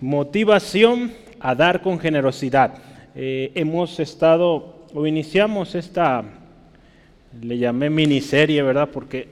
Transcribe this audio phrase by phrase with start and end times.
[0.00, 2.74] motivación a dar con generosidad.
[3.14, 6.24] Eh, hemos estado, o iniciamos esta,
[7.40, 8.88] le llamé miniserie, ¿verdad?
[8.92, 9.28] Porque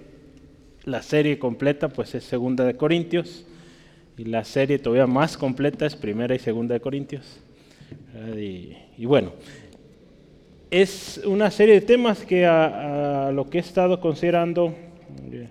[0.85, 3.45] la serie completa pues es Segunda de Corintios
[4.17, 7.41] y la serie todavía más completa es Primera y Segunda de Corintios.
[8.37, 9.33] Y, bueno,
[10.71, 14.75] es una serie de temas que a, lo que he estado considerando
[15.31, 15.49] eh,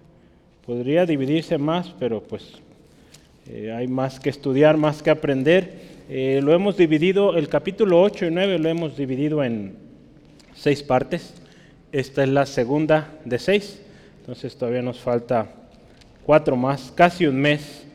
[0.65, 2.61] podría dividirse más, pero pues
[3.49, 5.97] eh, hay más que estudiar, más que aprender.
[6.09, 9.75] Eh, lo hemos dividido, el capítulo 8 y 9 lo hemos dividido en
[10.53, 11.33] seis partes.
[11.91, 13.81] Esta es la segunda de seis,
[14.19, 15.47] entonces todavía nos falta
[16.25, 17.85] cuatro más, casi un mes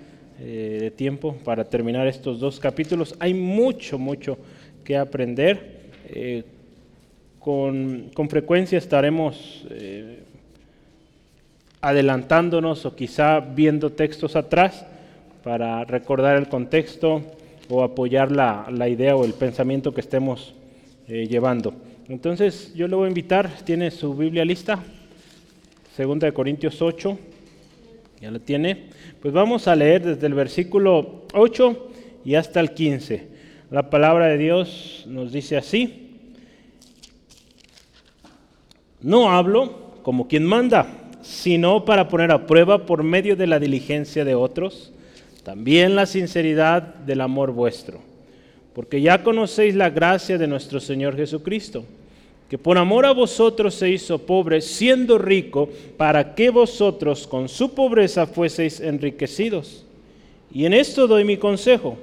[0.40, 3.14] eh, de tiempo para terminar estos dos capítulos.
[3.18, 4.38] Hay mucho, mucho
[4.84, 5.82] que aprender.
[7.38, 9.66] Con, con, frecuencia estaremos
[11.80, 14.84] adelantándonos o quizá viendo textos atrás
[15.42, 17.22] para recordar el contexto
[17.68, 20.54] o apoyar la, idea o el pensamiento que estemos
[21.08, 21.74] eh, llevando.
[22.08, 24.82] Entonces yo le voy a invitar, tiene su Biblia lista,
[25.96, 27.18] segunda de Corintios 8,
[28.20, 28.88] ya la tiene.
[29.20, 31.90] Pues vamos a leer desde el versículo 8
[32.24, 33.28] y hasta el 15.
[33.70, 36.10] La palabra de Dios nos dice así,
[39.00, 40.86] no hablo como quien manda,
[41.22, 44.92] sino para poner a prueba por medio de la diligencia de otros
[45.42, 47.98] también la sinceridad del amor vuestro,
[48.74, 51.84] porque ya conocéis la gracia de nuestro Señor Jesucristo,
[52.48, 57.74] que por amor a vosotros se hizo pobre, siendo rico, para que vosotros con su
[57.74, 59.84] pobreza fueseis enriquecidos.
[60.52, 61.96] Y en esto doy mi consejo,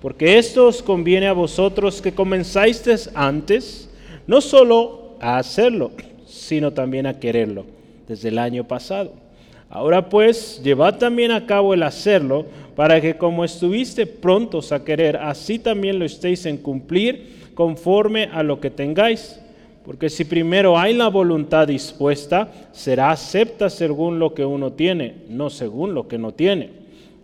[0.00, 3.90] porque esto os conviene a vosotros que comenzáis antes,
[4.26, 5.90] no solo a hacerlo,
[6.26, 7.66] sino también a quererlo,
[8.06, 9.27] desde el año pasado.
[9.70, 15.16] Ahora pues, llevad también a cabo el hacerlo, para que como estuviste prontos a querer,
[15.16, 19.40] así también lo estéis en cumplir conforme a lo que tengáis.
[19.84, 25.50] Porque si primero hay la voluntad dispuesta, será acepta según lo que uno tiene, no
[25.50, 26.70] según lo que no tiene.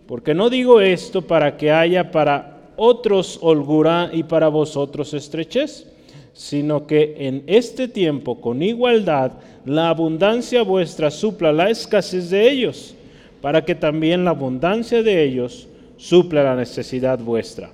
[0.07, 5.87] Porque no digo esto para que haya para otros holgura y para vosotros estrechez,
[6.35, 9.31] sino que en este tiempo con igualdad
[9.65, 12.93] la abundancia vuestra supla la escasez de ellos
[13.41, 17.69] para que también la abundancia de ellos supla la necesidad vuestra,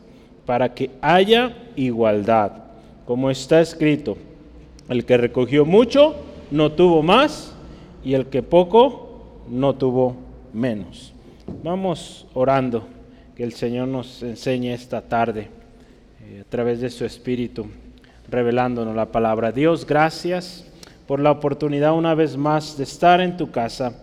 [0.45, 2.51] para que haya igualdad.
[3.05, 4.17] Como está escrito,
[4.89, 6.15] el que recogió mucho
[6.51, 7.55] no tuvo más
[8.03, 10.15] y el que poco no tuvo
[10.53, 11.13] menos.
[11.63, 12.85] Vamos orando
[13.35, 15.47] que el Señor nos enseñe esta tarde
[16.23, 17.65] eh, a través de su Espíritu,
[18.31, 19.51] revelándonos la palabra.
[19.51, 20.65] Dios, gracias
[21.05, 23.93] por la oportunidad una vez más de estar en tu casa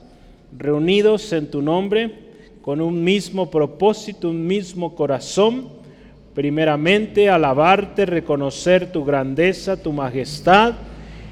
[0.56, 2.28] reunidos en tu nombre
[2.62, 5.68] con un mismo propósito, un mismo corazón.
[6.34, 10.74] Primeramente, alabarte, reconocer tu grandeza, tu majestad.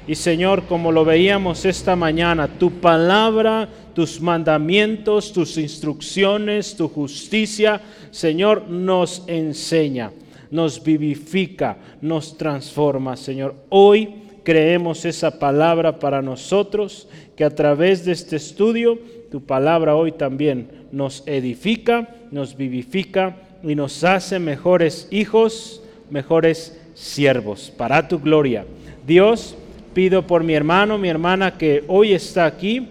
[0.07, 7.81] Y Señor, como lo veíamos esta mañana, tu palabra, tus mandamientos, tus instrucciones, tu justicia,
[8.09, 10.11] Señor, nos enseña,
[10.51, 13.55] nos vivifica, nos transforma, Señor.
[13.69, 18.97] Hoy creemos esa palabra para nosotros que a través de este estudio
[19.29, 27.71] tu palabra hoy también nos edifica, nos vivifica y nos hace mejores hijos, mejores siervos,
[27.75, 28.65] para tu gloria.
[29.05, 29.55] Dios,
[29.93, 32.87] pido por mi hermano, mi hermana que hoy está aquí,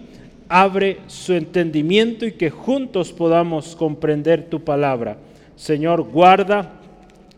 [0.47, 5.17] abre su entendimiento y que juntos podamos comprender tu palabra.
[5.55, 6.76] Señor, guarda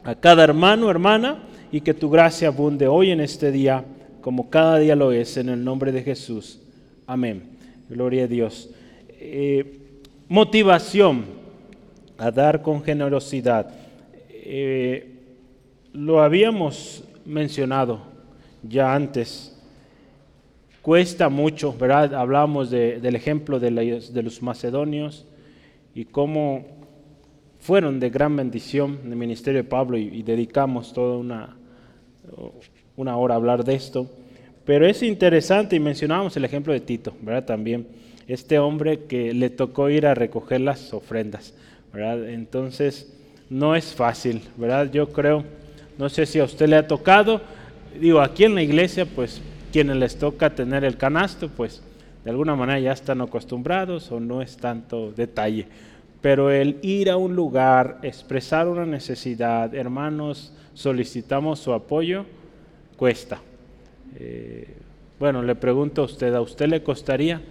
[0.03, 3.85] a cada hermano, hermana, y que tu gracia abunde hoy en este día,
[4.21, 6.59] como cada día lo es, en el nombre de Jesús.
[7.05, 7.43] Amén.
[7.89, 8.69] Gloria a Dios.
[9.09, 9.79] Eh,
[10.27, 11.25] motivación
[12.17, 13.71] a dar con generosidad.
[14.29, 15.15] Eh,
[15.93, 18.01] lo habíamos mencionado
[18.63, 19.55] ya antes.
[20.81, 22.13] Cuesta mucho, ¿verdad?
[22.13, 25.25] Hablamos del ejemplo de, los macedonios
[25.93, 26.65] y cómo
[27.69, 31.55] fueron de gran bendición en el ministerio de Pablo y, dedicamos toda una,
[32.95, 34.09] una hora a hablar de esto.
[34.65, 37.45] Pero es interesante y mencionábamos el ejemplo de Tito, ¿verdad?
[37.45, 37.85] También
[38.27, 41.53] este hombre que le tocó ir a recoger las ofrendas,
[41.93, 42.27] ¿verdad?
[42.29, 43.15] Entonces,
[43.51, 44.89] no es fácil, ¿verdad?
[44.91, 45.43] Yo creo,
[45.99, 47.39] no sé si a usted le ha tocado,
[48.01, 51.83] digo, aquí en la iglesia, pues quienes les toca tener el canasto, pues
[52.23, 55.67] de alguna manera ya están acostumbrados o no es tanto detalle.
[56.21, 62.25] Pero el ir a un lugar, expresar una necesidad, hermanos, solicitamos su apoyo,
[62.97, 63.41] cuesta.
[64.17, 64.67] Eh,
[65.17, 67.41] bueno, le pregunto a usted, ¿a usted le costaría?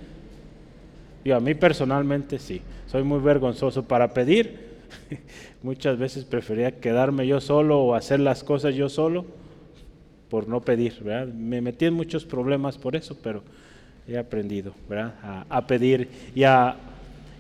[1.25, 4.69] Y a mí personalmente sí, soy muy vergonzoso para pedir,
[5.63, 9.27] Muchas veces prefería quedarme yo solo o hacer las cosas yo solo
[10.31, 11.33] por no pedir, ¿verdad?
[11.33, 13.43] Me metí en muchos problemas por eso, pero
[14.07, 15.45] he aprendido, ¿verdad?
[15.49, 16.77] A, pedir y a,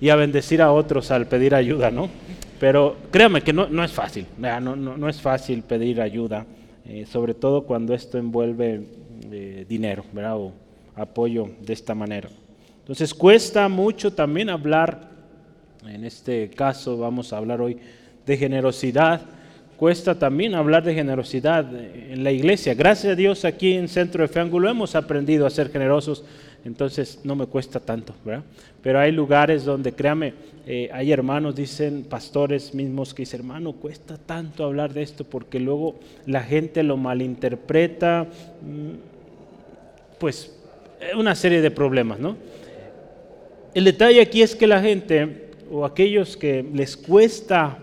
[0.00, 2.08] y a, bendecir a otros al pedir ayuda, ¿no?
[2.60, 6.46] Pero créame que no, no es fácil, No, no, no, es fácil pedir ayuda,
[6.86, 8.82] eh, sobre todo cuando esto envuelve
[9.30, 10.36] eh, dinero, ¿verdad?
[10.36, 10.52] O
[10.96, 12.28] apoyo de esta manera.
[12.80, 15.10] Entonces cuesta mucho también hablar,
[15.86, 17.78] en este caso vamos a hablar hoy
[18.26, 19.20] de generosidad,
[19.76, 22.74] cuesta también hablar de generosidad en la iglesia.
[22.74, 26.24] Gracias a Dios aquí en Centro de Fe hemos aprendido a ser generosos,
[26.64, 28.44] entonces no me cuesta tanto, ¿verdad?
[28.82, 30.34] Pero hay lugares donde, créame,
[30.66, 35.60] eh, hay hermanos, dicen pastores mismos que dicen, hermano, cuesta tanto hablar de esto porque
[35.60, 35.96] luego
[36.26, 38.26] la gente lo malinterpreta,
[38.62, 40.54] mm, pues
[41.16, 42.36] una serie de problemas, ¿no?
[43.74, 47.78] El detalle aquí es que la gente o aquellos que les cuesta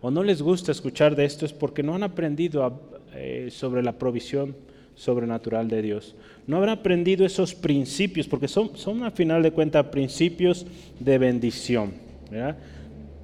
[0.00, 2.80] o no les gusta escuchar de esto es porque no han aprendido
[3.14, 4.54] eh, sobre la provisión
[4.98, 6.14] sobrenatural de Dios.
[6.46, 10.66] No habrán aprendido esos principios, porque son, son a final de cuentas principios
[10.98, 11.92] de bendición.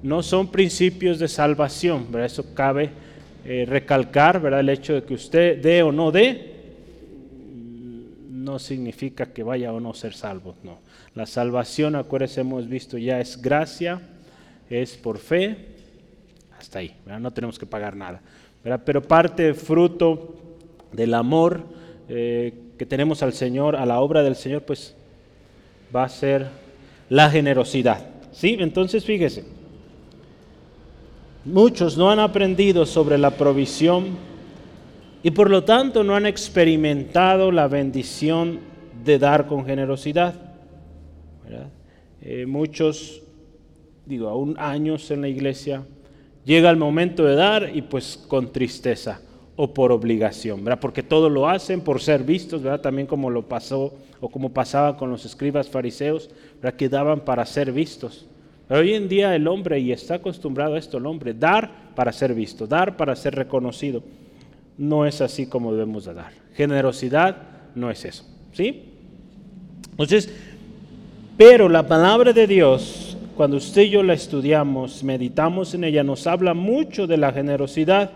[0.01, 2.07] No son principios de salvación.
[2.09, 2.27] ¿verdad?
[2.27, 2.91] Eso cabe
[3.43, 4.61] eh, recalcar, ¿verdad?
[4.61, 6.53] el hecho de que usted dé o no dé,
[8.29, 10.55] no significa que vaya o no ser salvo.
[10.63, 10.79] No.
[11.13, 14.01] La salvación, acuérdense, hemos visto ya es gracia,
[14.69, 15.57] es por fe,
[16.57, 18.21] hasta ahí, no tenemos que pagar nada.
[18.85, 20.44] Pero parte fruto
[20.95, 21.63] del amor
[22.07, 24.95] eh, que tenemos al Señor, a la obra del Señor, pues
[25.95, 26.47] va a ser
[27.09, 28.07] la generosidad.
[28.31, 28.57] ¿sí?
[28.59, 29.45] Entonces fíjese,
[31.45, 34.17] muchos no han aprendido sobre la provisión
[35.23, 38.59] y por lo tanto no han experimentado la bendición
[39.03, 40.35] de dar con generosidad.
[42.21, 43.21] Eh, muchos,
[44.05, 45.83] digo, aún años en la iglesia,
[46.43, 49.21] llega el momento de dar y pues con tristeza
[49.55, 50.79] o por obligación, ¿verdad?
[50.79, 52.81] Porque todo lo hacen por ser vistos, ¿verdad?
[52.81, 56.29] También como lo pasó o como pasaba con los escribas fariseos,
[56.61, 56.77] ¿verdad?
[56.77, 58.25] Que daban para ser vistos.
[58.69, 62.33] Hoy en día el hombre, y está acostumbrado a esto el hombre, dar para ser
[62.33, 64.03] visto, dar para ser reconocido.
[64.77, 66.31] No es así como debemos de dar.
[66.53, 67.37] Generosidad
[67.75, 68.83] no es eso, ¿sí?
[69.91, 70.33] Entonces,
[71.37, 76.27] pero la palabra de Dios, cuando usted y yo la estudiamos, meditamos en ella, nos
[76.27, 78.11] habla mucho de la generosidad.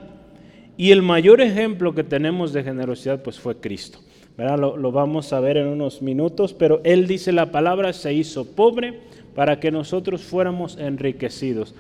[0.80, 4.00] Y el mayor ejemplo que tenemos de generosidad pues fue Cristo.
[4.38, 8.46] Lo, lo, vamos a ver en unos minutos, pero Él dice la palabra, se hizo
[8.46, 9.02] pobre
[9.36, 11.76] para que nosotros fuéramos enriquecidos.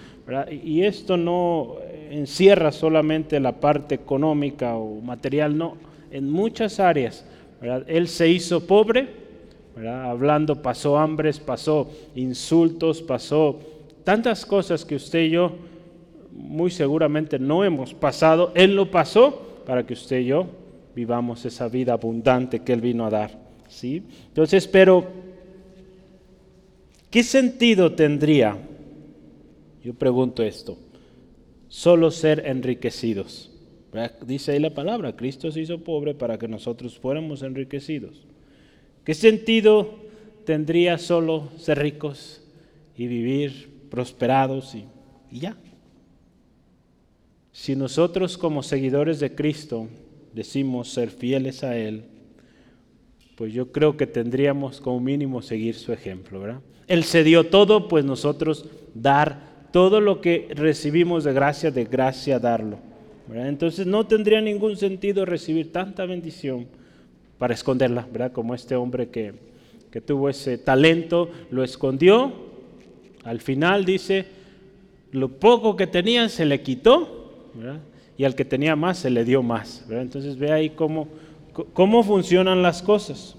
[0.51, 1.77] Y esto no
[2.11, 5.77] encierra solamente la parte económica o material, no,
[6.11, 7.25] en muchas áreas.
[7.87, 9.07] Él se hizo pobre,
[9.77, 13.61] hablando, pasó hambres, pasó insultos, pasó
[14.03, 15.68] tantas cosas que usted y yo
[16.39, 20.47] muy seguramente no hemos pasado, Él lo pasó para que usted y yo
[20.95, 23.39] vivamos esa vida abundante que Él vino a dar.
[23.67, 24.03] ¿sí?
[24.27, 25.05] Entonces, pero,
[27.11, 28.57] ¿qué sentido tendría?
[29.83, 30.77] Yo pregunto esto,
[31.67, 33.51] solo ser enriquecidos.
[34.25, 38.25] Dice ahí la palabra, Cristo se hizo pobre para que nosotros fuéramos enriquecidos.
[39.03, 39.95] ¿Qué sentido
[40.45, 42.43] tendría solo ser ricos
[42.95, 44.85] y vivir prosperados y,
[45.31, 45.57] y ya?
[47.59, 49.89] Si nosotros como seguidores de Cristo
[50.33, 52.05] decimos ser fieles a Él,
[53.35, 56.61] pues yo creo que tendríamos como mínimo seguir su ejemplo, ¿verdad?
[56.87, 58.63] Él se dio todo, pues nosotros
[58.93, 62.79] dar todo lo que recibimos de gracia, de gracia darlo.
[63.33, 66.65] Entonces no tendría ningún sentido recibir tanta bendición
[67.37, 68.31] para esconderla, ¿verdad?
[68.31, 69.33] Como este hombre que,
[69.91, 72.31] que tuvo ese talento, lo escondió,
[73.25, 74.27] al final dice,
[75.11, 77.18] lo poco que tenía se le quitó
[78.17, 79.85] y al que tenía más se le dio más.
[79.89, 81.07] Entonces ve ahí cómo,
[81.73, 83.35] cómo funcionan las cosas.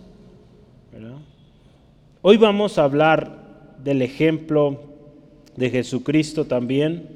[2.23, 4.81] Hoy vamos a hablar del ejemplo
[5.57, 7.09] de Jesucristo también.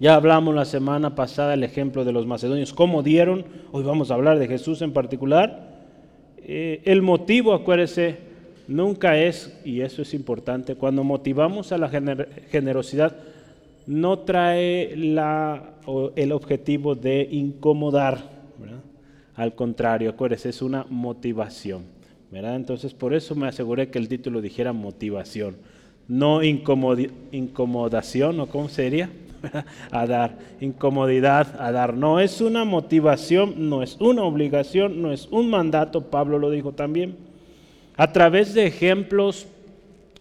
[0.00, 3.44] Ya hablamos la semana pasada el ejemplo de los macedonios, cómo dieron.
[3.72, 5.68] Hoy vamos a hablar de Jesús en particular.
[6.38, 8.18] Eh, el motivo, acuérdese,
[8.68, 11.90] nunca es, y eso es importante, cuando motivamos a la
[12.50, 13.16] generosidad,
[13.88, 15.72] no trae la,
[16.14, 18.36] el objetivo de incomodar.
[19.34, 21.84] Al contrario, acuérdense, es una motivación.
[22.30, 22.56] ¿verdad?
[22.56, 25.56] Entonces, por eso me aseguré que el título dijera motivación,
[26.06, 29.10] no incomodación, ¿o cómo sería?
[29.90, 31.94] a dar, incomodidad a dar.
[31.94, 36.72] No es una motivación, no es una obligación, no es un mandato, Pablo lo dijo
[36.72, 37.16] también.
[37.96, 39.46] A través de ejemplos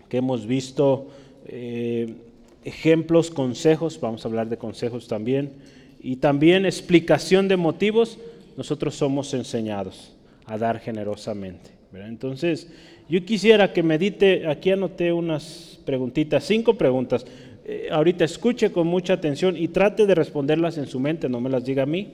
[0.08, 1.08] que hemos visto,
[1.48, 2.16] eh,
[2.64, 5.54] ejemplos, consejos, vamos a hablar de consejos también,
[6.00, 8.20] y también explicación de motivos,
[8.56, 11.72] nosotros somos enseñados a dar generosamente.
[11.94, 12.70] Entonces,
[13.10, 17.26] yo quisiera que medite, aquí anoté unas preguntitas, cinco preguntas.
[17.66, 21.50] Eh, ahorita escuche con mucha atención y trate de responderlas en su mente, no me
[21.50, 22.14] las diga a mí,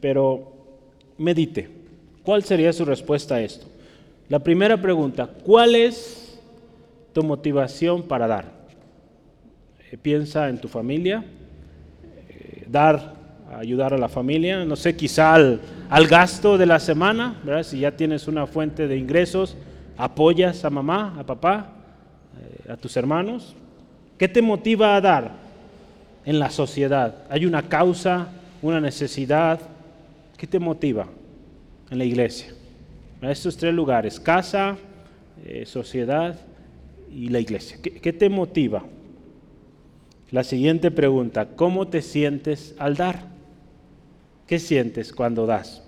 [0.00, 0.52] pero
[1.18, 1.68] medite.
[2.22, 3.66] ¿Cuál sería su respuesta a esto?
[4.28, 6.38] La primera pregunta, ¿cuál es
[7.12, 8.55] tu motivación para dar?
[9.96, 11.24] Eh, piensa en tu familia,
[12.28, 13.14] eh, dar,
[13.56, 15.60] ayudar a la familia, no sé, quizá al,
[16.08, 17.62] gasto de la semana, ¿verdad?
[17.62, 19.56] si ya tienes una fuente de ingresos,
[19.96, 21.72] apoyas a mamá, a papá,
[22.40, 23.54] eh, a tus hermanos.
[24.18, 25.32] ¿Qué te motiva a dar
[26.24, 27.14] en la sociedad?
[27.28, 28.28] ¿Hay una causa,
[28.62, 29.60] una necesidad?
[30.36, 31.06] ¿Qué te motiva
[31.90, 32.52] en la iglesia?
[33.22, 34.76] Estos tres lugares, casa,
[35.64, 36.38] sociedad
[37.10, 37.78] y la iglesia.
[37.82, 38.82] ¿Qué te motiva?
[40.30, 43.26] La siguiente pregunta, ¿cómo te sientes al dar?
[44.46, 45.82] ¿Qué sientes cuando das?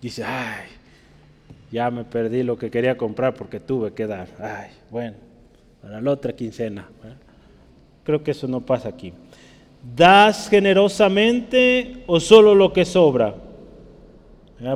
[0.00, 0.66] Dice, ay,
[1.72, 4.28] ya me perdí lo que quería comprar porque tuve que dar.
[4.38, 5.16] Ay, bueno,
[5.82, 6.88] para la otra quincena.
[8.04, 9.12] Creo que eso no pasa aquí.
[9.96, 13.34] ¿Das generosamente o solo lo que sobra?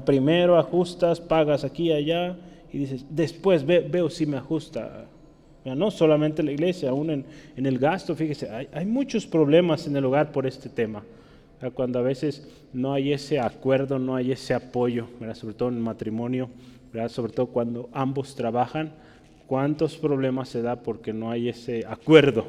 [0.04, 2.36] Primero ajustas, pagas aquí y allá
[2.72, 5.06] y dices, después veo si me ajusta
[5.64, 10.32] no solamente la iglesia, aún en, el gasto, fíjese, hay, muchos problemas en el hogar
[10.32, 11.02] por este tema.
[11.74, 15.82] Cuando a veces no hay ese acuerdo, no hay ese apoyo, sobre todo en el
[15.82, 16.48] matrimonio,
[17.08, 18.92] sobre todo cuando ambos trabajan,
[19.46, 22.46] cuántos problemas se da porque no hay ese acuerdo.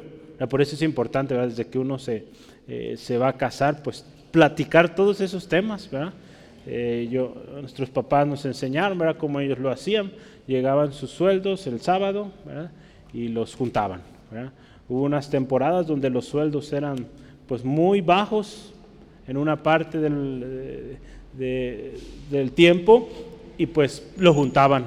[0.48, 2.26] Por eso es importante, desde que uno se,
[2.66, 5.90] eh, se va a casar, pues platicar todos esos temas.
[6.66, 9.16] Eh, yo, nuestros papás nos enseñaron ¿verdad?
[9.18, 10.12] cómo ellos lo hacían.
[10.46, 12.70] Llegaban sus sueldos el sábado, ¿verdad?
[13.12, 14.00] Y los juntaban.
[14.88, 17.06] Hubo unas temporadas donde los sueldos eran
[17.46, 18.72] pues muy bajos
[19.26, 20.98] en una parte del,
[21.38, 23.08] del tiempo
[23.58, 24.86] y pues lo juntaban,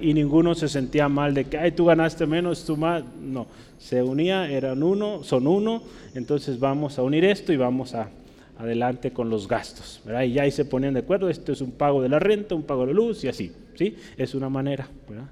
[0.00, 3.46] y ninguno se sentía mal de que, ay, tú ganaste menos, tú más, no,
[3.78, 5.82] se unía, eran uno, son uno,
[6.14, 8.08] entonces vamos a unir esto y vamos a
[8.56, 12.00] adelante con los gastos, y ya ahí se ponían de acuerdo, esto es un pago
[12.00, 13.96] de la renta, un pago de la luz y así, ¿sí?
[14.16, 15.26] Es una manera, ¿verdad?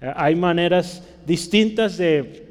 [0.00, 2.44] Eh, hay maneras distintas de,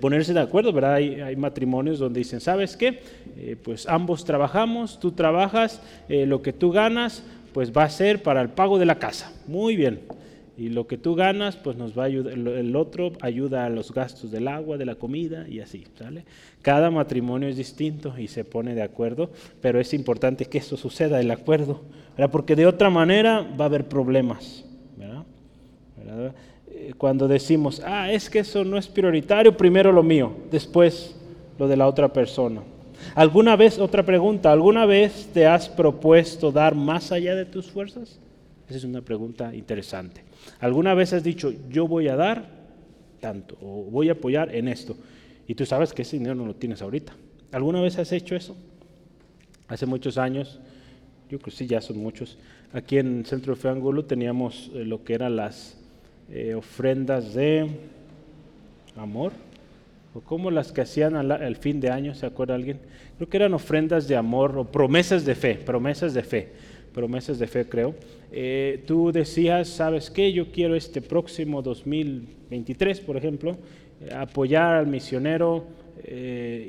[0.00, 0.94] ponerse de acuerdo, ¿verdad?
[0.94, 3.00] Hay, matrimonios donde dicen, ¿sabes qué?
[3.36, 7.22] Eh, pues ambos trabajamos, tú trabajas, eh, lo que tú ganas,
[7.52, 9.32] pues va a ser para el pago de la casa.
[9.46, 10.00] Muy bien.
[10.56, 13.92] Y lo que tú ganas, pues nos va a ayudar, el otro ayuda a los
[13.92, 16.24] gastos del agua, de la comida y así, ¿sale?
[16.60, 19.30] Cada matrimonio es distinto y se pone de acuerdo,
[19.62, 21.82] pero es importante que eso suceda, el acuerdo,
[22.16, 22.30] ¿verdad?
[22.30, 24.64] Porque de otra manera va a haber problemas,
[24.96, 25.24] ¿verdad?
[25.96, 26.34] ¿verdad?
[26.98, 31.14] Cuando decimos, ah, es que eso no es prioritario, primero lo mío, después
[31.58, 32.62] lo de la otra persona.
[33.14, 38.18] ¿Alguna vez, otra pregunta, ¿alguna vez te has propuesto dar más allá de tus fuerzas?
[38.68, 40.22] Esa es una pregunta interesante.
[40.60, 42.46] ¿Alguna vez has dicho, yo voy a dar
[43.20, 44.96] tanto o voy a apoyar en esto?
[45.46, 47.14] Y tú sabes que ese dinero no lo tienes ahorita.
[47.50, 48.56] ¿Alguna vez has hecho eso?
[49.68, 50.60] Hace muchos años,
[51.28, 52.38] yo creo que sí, ya son muchos.
[52.72, 53.70] Aquí en Centro de Fe
[54.08, 55.81] teníamos eh, lo que eran las
[56.34, 57.68] eh, ofrendas de
[58.96, 59.32] amor,
[60.14, 62.78] o como las que hacían al, fin de año, ¿se acuerda alguien?
[63.18, 66.48] Creo que eran ofrendas de amor o promesas de fe, promesas de fe,
[66.94, 67.94] promesas de fe creo.
[68.30, 70.32] Eh, tú decías, ¿sabes qué?
[70.32, 73.58] Yo quiero este próximo 2023, por ejemplo,
[74.00, 75.66] eh, apoyar al misionero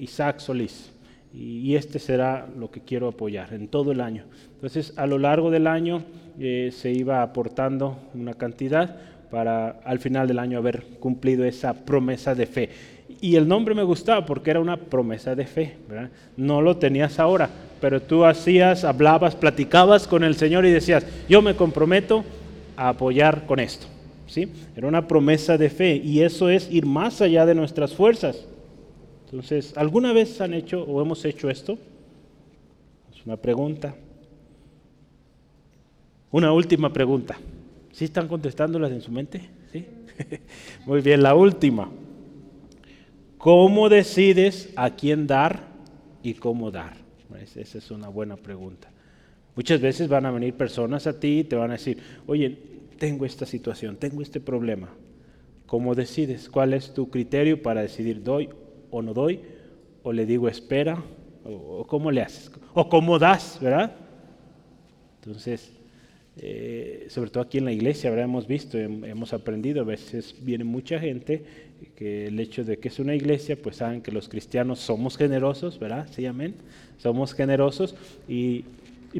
[0.01, 0.91] Isaac Solís.
[1.33, 4.25] Y, este será lo que quiero apoyar en todo el año.
[4.55, 6.03] Entonces, a lo largo del año
[6.37, 8.99] se iba aportando una cantidad
[9.33, 12.69] para al final del año haber cumplido esa promesa de fe.
[13.19, 15.75] Y el nombre me gustaba porque era una promesa de fe,
[16.37, 17.49] No lo tenías ahora,
[17.81, 22.23] pero tú hacías, hablabas, platicabas con el Señor y decías, yo me comprometo
[22.77, 23.87] a apoyar con esto.
[24.27, 24.47] ¿Sí?
[24.75, 28.45] Era una promesa de fe y eso es ir más allá de nuestras fuerzas.
[29.25, 31.79] Entonces, ¿alguna vez han hecho o hemos hecho esto?
[33.11, 33.95] Es una pregunta.
[36.29, 37.35] Una última pregunta.
[37.93, 39.49] ¿Sí están contestándolas en su mente?
[39.71, 39.85] ¿Sí?
[40.85, 41.89] Muy bien, la última.
[43.37, 45.67] ¿Cómo decides a quién dar
[46.23, 46.95] y cómo dar?
[47.55, 48.89] Esa es una buena pregunta.
[49.55, 52.57] Muchas veces van a venir personas a ti y te van a decir, oye,
[52.97, 54.89] tengo esta situación, tengo este problema.
[55.67, 56.49] ¿Cómo decides?
[56.49, 58.49] ¿Cuál es tu criterio para decidir doy
[58.89, 59.41] o no doy?
[60.01, 61.03] ¿O le digo espera?
[61.43, 62.51] ¿O, cómo le haces?
[62.73, 63.59] ¿O cómo das?
[63.61, 63.95] ¿Verdad?
[65.21, 65.71] Entonces,
[66.37, 70.99] eh, sobre todo aquí en la iglesia, hemos visto, hemos aprendido, a veces viene mucha
[70.99, 71.43] gente
[71.95, 75.79] que el hecho de que es una iglesia, pues saben que los cristianos somos generosos,
[75.79, 76.07] ¿verdad?
[76.11, 76.55] Sí, amén.
[76.97, 77.95] Somos generosos
[78.27, 78.65] y,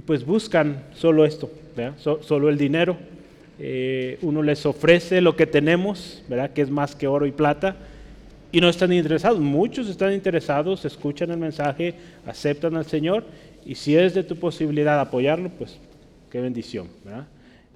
[0.06, 1.98] pues buscan solo esto, ¿verdad?
[1.98, 2.98] solo el dinero.
[3.60, 6.52] Eh, uno les ofrece lo que tenemos, ¿verdad?
[6.52, 7.76] Que es más que oro y plata.
[8.52, 9.40] Y no están interesados.
[9.40, 11.94] Muchos están interesados, escuchan el mensaje,
[12.26, 13.26] aceptan al Señor.
[13.66, 15.78] Y si es de tu posibilidad apoyarlo, pues
[16.34, 17.28] qué bendición, ¿verdad?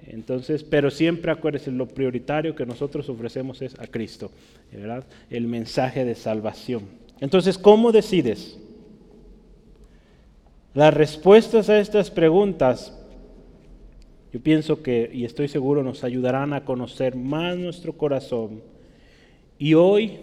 [0.04, 4.32] Entonces, pero siempre acuérdense, lo prioritario que nosotros ofrecemos es a Cristo,
[4.72, 5.04] ¿verdad?
[5.30, 6.82] El mensaje de salvación.
[7.20, 8.58] Entonces, ¿cómo decides?
[10.74, 13.00] Las respuestas a estas preguntas,
[14.32, 18.60] yo pienso que, y estoy seguro, nos ayudarán a conocer más nuestro corazón.
[19.56, 20.18] Y hoy,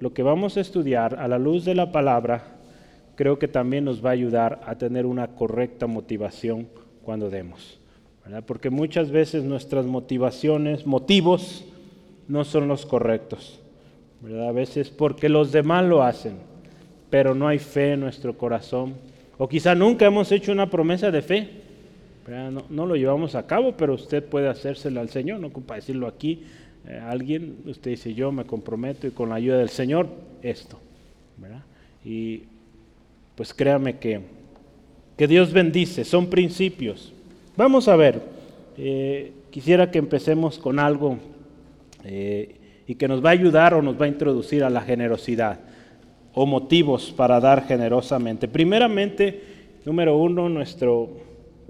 [0.00, 2.56] lo que vamos a estudiar a la luz de la palabra,
[3.16, 6.68] creo que también nos va a ayudar a tener una correcta motivación
[7.06, 7.78] cuando demos.
[8.46, 11.64] Porque muchas veces nuestras motivaciones, motivos,
[12.26, 13.60] no son los correctos.
[14.44, 16.34] A veces porque los demás lo hacen,
[17.08, 18.94] pero no hay fe en nuestro corazón.
[19.38, 21.48] O quizá nunca hemos hecho una promesa de fe.
[22.70, 26.42] No, lo llevamos a cabo, pero usted puede hacérselo al Señor, no para decirlo aquí
[26.88, 30.08] eh, alguien, usted dice yo me comprometo y con la ayuda del Señor
[30.42, 30.80] esto.
[32.04, 32.42] Y
[33.36, 34.35] pues créame que
[35.16, 37.12] que Dios bendice, son principios.
[37.56, 38.22] Vamos a ver,
[38.76, 41.18] eh, quisiera que empecemos con algo
[42.04, 42.54] eh,
[42.86, 45.60] y que nos va a ayudar o nos va a introducir a la generosidad
[46.34, 48.46] o motivos para dar generosamente.
[48.46, 49.42] Primeramente,
[49.86, 51.08] número uno, nuestro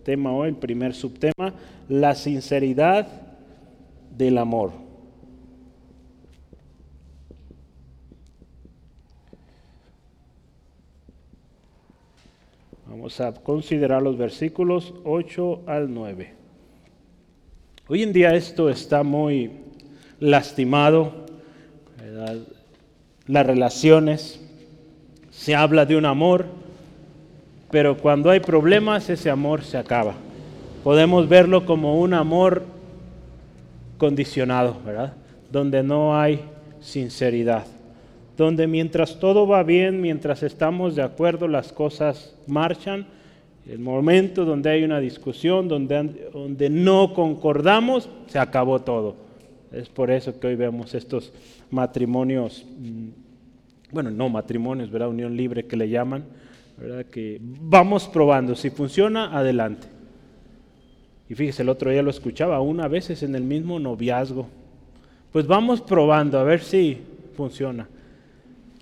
[0.02, 1.54] tema hoy, el primer subtema,
[1.88, 3.06] la sinceridad
[4.16, 4.85] del amor.
[12.88, 16.32] Vamos a considerar los versículos 8 al 9.
[17.88, 19.50] Hoy en día esto está muy
[20.20, 21.26] lastimado,
[23.26, 24.40] las relaciones,
[25.30, 26.46] se habla de un amor,
[27.72, 30.14] pero cuando hay problemas ese amor se acaba.
[30.84, 32.62] Podemos verlo como un amor
[33.98, 35.14] condicionado, ¿verdad?
[35.50, 36.40] Donde no hay
[36.80, 37.66] sinceridad
[38.36, 43.06] donde mientras todo va bien, mientras estamos de acuerdo, las cosas marchan.
[43.66, 49.16] El momento donde hay una discusión, donde, no concordamos, se acabó todo.
[49.72, 51.32] Es por eso que hoy vemos estos
[51.70, 53.08] matrimonios, mm,
[53.90, 55.08] bueno, no matrimonios, ¿verdad?
[55.08, 56.24] Unión libre que le llaman,
[56.78, 57.06] ¿verdad?
[57.06, 59.88] Que vamos probando, si funciona, adelante.
[61.28, 64.46] Y fíjese, el otro día lo escuchaba, una veces en el mismo noviazgo.
[65.32, 66.98] Pues vamos probando a ver si
[67.36, 67.88] funciona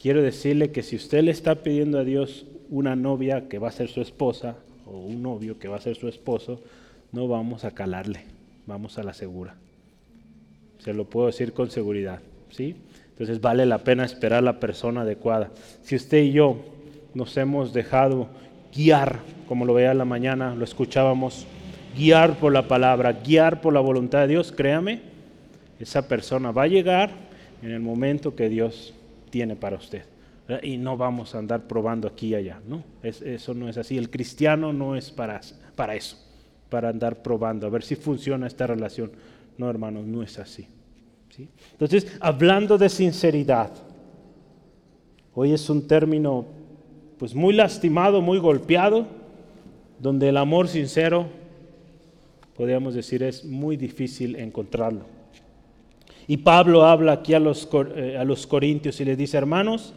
[0.05, 3.73] quiero decirle que si usted le está pidiendo a Dios una novia que va a
[3.73, 6.61] ser su esposa o un novio que va a ser su esposo,
[7.11, 8.21] no vamos a calarle,
[8.67, 9.55] vamos a la segura.
[10.77, 12.77] Se lo puedo decir con seguridad, ¿sí?
[13.13, 15.53] Entonces vale la pena esperar la persona adecuada.
[15.81, 16.59] Si usted y yo
[17.15, 18.29] nos hemos dejado
[18.77, 21.47] guiar, como lo veía la mañana, lo escuchábamos,
[21.97, 25.01] guiar por la palabra, guiar por la voluntad de Dios, créame,
[25.81, 27.09] esa persona va a llegar
[27.63, 28.93] en el momento que Dios
[29.35, 30.05] tiene para usted.
[30.63, 32.85] Y no vamos a andar probando aquí y allá, ¿no?
[33.03, 33.99] eso no es así.
[33.99, 35.41] El cristiano no es para,
[35.75, 36.17] para eso,
[36.71, 39.11] para andar probando, a ver si funciona esta relación.
[39.59, 40.69] No, hermanos, no es así.
[41.31, 41.49] ¿sí?
[41.73, 43.73] Entonces, hablando de sinceridad,
[45.35, 46.47] hoy es un término
[47.19, 49.09] pues muy lastimado, muy golpeado,
[49.99, 51.27] donde el amor sincero,
[52.55, 55.14] podríamos decir, es muy difícil encontrarlo.
[56.27, 59.93] Y Pablo habla aquí a los, eh, a los corintios y les dice, hermanos,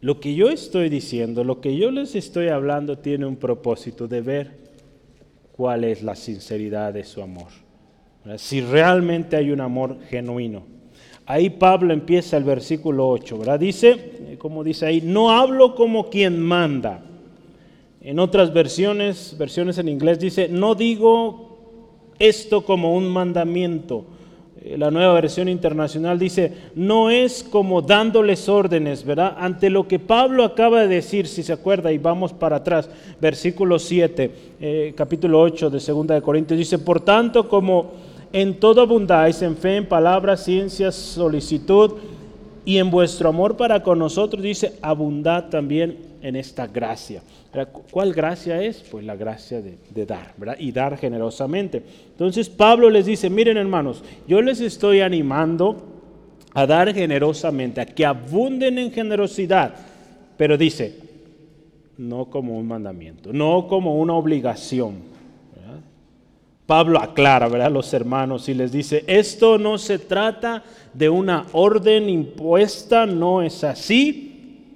[0.00, 4.20] lo que yo estoy diciendo, lo que yo les estoy hablando tiene un propósito de
[4.20, 4.50] ver
[5.52, 7.48] cuál es la sinceridad de su amor.
[8.36, 10.64] Si realmente hay un amor genuino.
[11.26, 13.60] Ahí Pablo empieza el versículo 8, ¿verdad?
[13.60, 17.02] Dice, eh, como dice ahí, no hablo como quien manda.
[18.00, 21.58] En otras versiones, versiones en inglés dice, no digo
[22.18, 24.06] esto como un mandamiento
[24.64, 29.36] la nueva versión internacional dice, no es como dándoles órdenes, ¿verdad?
[29.38, 32.88] Ante lo que Pablo acaba de decir, si se acuerda, y vamos para atrás,
[33.20, 37.92] versículo 7, eh, capítulo 8 de 2 de Corintios, dice, por tanto, como
[38.32, 41.92] en todo abundáis, en fe, en palabras, ciencias, solicitud,
[42.64, 47.22] y en vuestro amor para con nosotros, dice, abundad también en esta gracia.
[47.90, 48.80] ¿Cuál gracia es?
[48.80, 50.34] Pues la gracia de, dar.
[50.58, 51.82] Y dar generosamente.
[52.10, 55.76] Entonces Pablo les dice, miren hermanos, yo les estoy animando
[56.52, 59.74] a dar generosamente, a que abunden en generosidad,
[60.36, 60.98] pero dice,
[61.98, 65.16] no como un mandamiento, no como una obligación.
[66.66, 67.70] Pablo aclara, ¿verdad?
[67.70, 73.62] Los hermanos y les dice, esto no se trata de una orden impuesta, no es
[73.62, 74.72] así.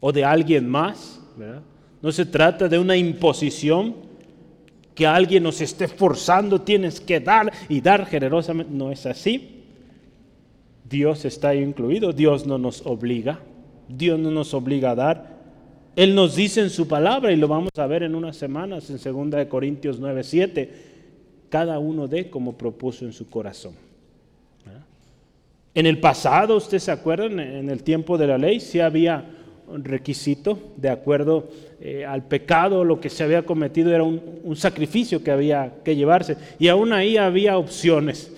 [0.00, 1.62] O de alguien más, ¿verdad?
[2.00, 3.96] No se trata de una imposición
[4.94, 9.64] que alguien nos esté forzando, tienes que dar y dar generosamente, no es así.
[10.88, 13.40] Dios está incluido, Dios no nos obliga,
[13.88, 15.38] Dios no nos obliga a dar,
[15.96, 19.30] él nos dice en su palabra, y lo vamos a ver en unas semanas, en
[19.30, 20.72] 2 Corintios 9, 7,
[21.48, 23.74] cada uno dé como propuso en su corazón.
[25.74, 27.38] En el pasado, ¿ustedes se acuerdan?
[27.38, 29.24] En el tiempo de la ley, sí había
[29.84, 31.48] requisito de acuerdo
[31.80, 36.36] eh, al pecado, lo que se había cometido era un, sacrificio que había que llevarse.
[36.58, 38.34] Y aún ahí había opciones.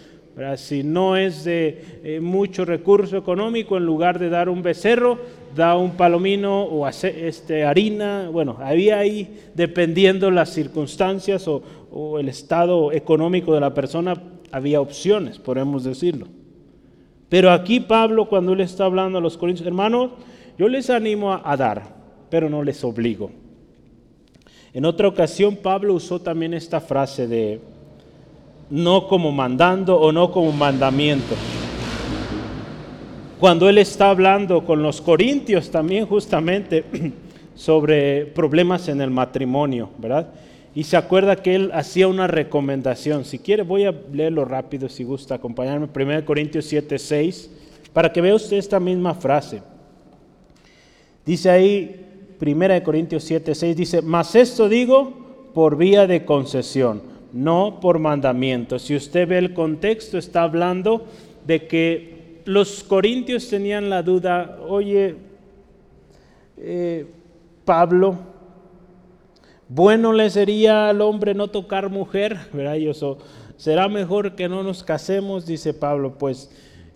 [0.57, 5.19] Si no es de eh, mucho recurso económico, en lugar de dar un becerro,
[5.55, 8.29] da un palomino o este, harina.
[8.31, 14.15] Bueno, había ahí, dependiendo las circunstancias o, o el estado económico de la persona,
[14.51, 16.27] había opciones, podemos decirlo.
[17.29, 20.11] Pero aquí Pablo, cuando él está hablando a los corintios, hermanos,
[20.61, 21.83] yo les animo a, dar,
[22.29, 23.31] pero no les obligo.
[24.75, 27.63] En otra ocasión Pablo usó también esta frase de
[28.69, 31.35] no como mandando o no como mandamiento
[33.39, 36.85] cuando él está hablando con los corintios también justamente
[37.55, 40.29] sobre problemas en el matrimonio, ¿verdad?
[40.75, 43.25] Y se acuerda que él hacía una recomendación.
[43.25, 45.89] Si quiere, voy a leerlo rápido si gusta acompañarme.
[45.93, 47.51] 1 Corintios 7, 6,
[47.95, 49.63] para que vea usted esta misma frase.
[51.25, 52.07] Dice ahí,
[52.41, 55.13] 1 Corintios 7, 6, dice, mas esto digo
[55.53, 57.03] por vía de concesión,
[57.33, 58.79] no por mandamiento.
[58.79, 61.05] Si usted ve el contexto, está hablando
[61.47, 65.17] de que los corintios tenían la duda, oye,
[66.57, 67.07] eh,
[67.65, 68.19] Pablo,
[69.69, 72.77] bueno le sería al hombre no tocar mujer, ¿verdad?
[73.57, 76.51] será mejor que no nos casemos, dice Pablo, pues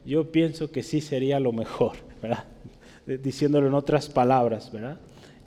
[0.07, 2.45] yo pienso que sí sería lo mejor, ¿verdad?
[3.07, 4.99] Diciéndolo en otras palabras, ¿verdad?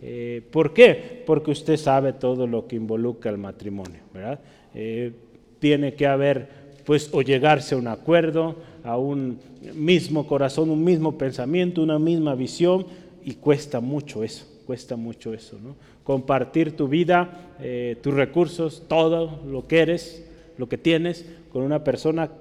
[0.01, 1.23] Eh, ¿Por qué?
[1.25, 4.39] Porque usted sabe todo lo que involucra el matrimonio, ¿verdad?
[4.75, 5.11] Eh,
[5.59, 9.39] tiene que haber pues o llegarse a un acuerdo, a un
[9.73, 12.85] mismo corazón, un mismo pensamiento, una misma visión,
[13.25, 15.75] y cuesta mucho eso, cuesta mucho eso, ¿no?
[16.05, 20.25] Compartir tu vida, eh, tus recursos, todo lo que eres,
[20.57, 22.31] lo que tienes, con una persona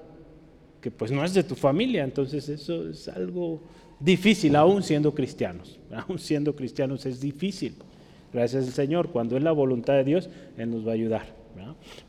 [0.79, 3.59] que pues no es de tu familia, entonces eso es algo
[3.99, 7.75] difícil, aún siendo cristianos, aún siendo cristianos es difícil.
[8.33, 11.37] Gracias al Señor, cuando es la voluntad de Dios, Él nos va a ayudar.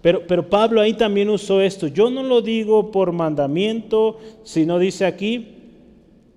[0.03, 1.87] Pero, pero Pablo ahí también usó esto.
[1.87, 5.55] Yo no lo digo por mandamiento, sino dice aquí,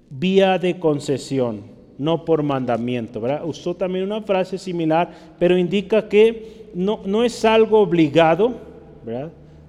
[0.09, 1.63] vía de concesión,
[1.97, 3.21] no por mandamiento.
[3.43, 8.53] Usó también una frase similar, pero indica que no, no es algo obligado,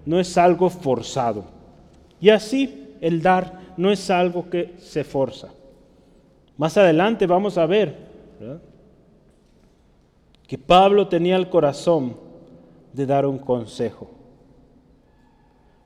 [0.04, 1.44] no es algo forzado.
[2.20, 5.48] Y así el dar no es algo que se forza.
[6.62, 7.92] Más adelante vamos a ver
[10.46, 12.16] que Pablo tenía el corazón
[12.92, 14.08] de dar un consejo.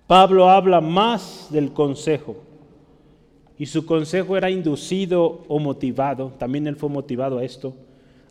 [0.06, 2.36] Pablo habla más del consejo
[3.58, 7.72] y su consejo era inducido o motivado, también él fue motivado a esto,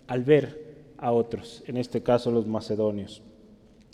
[0.05, 3.23] al ver a otros, en este caso los macedonios.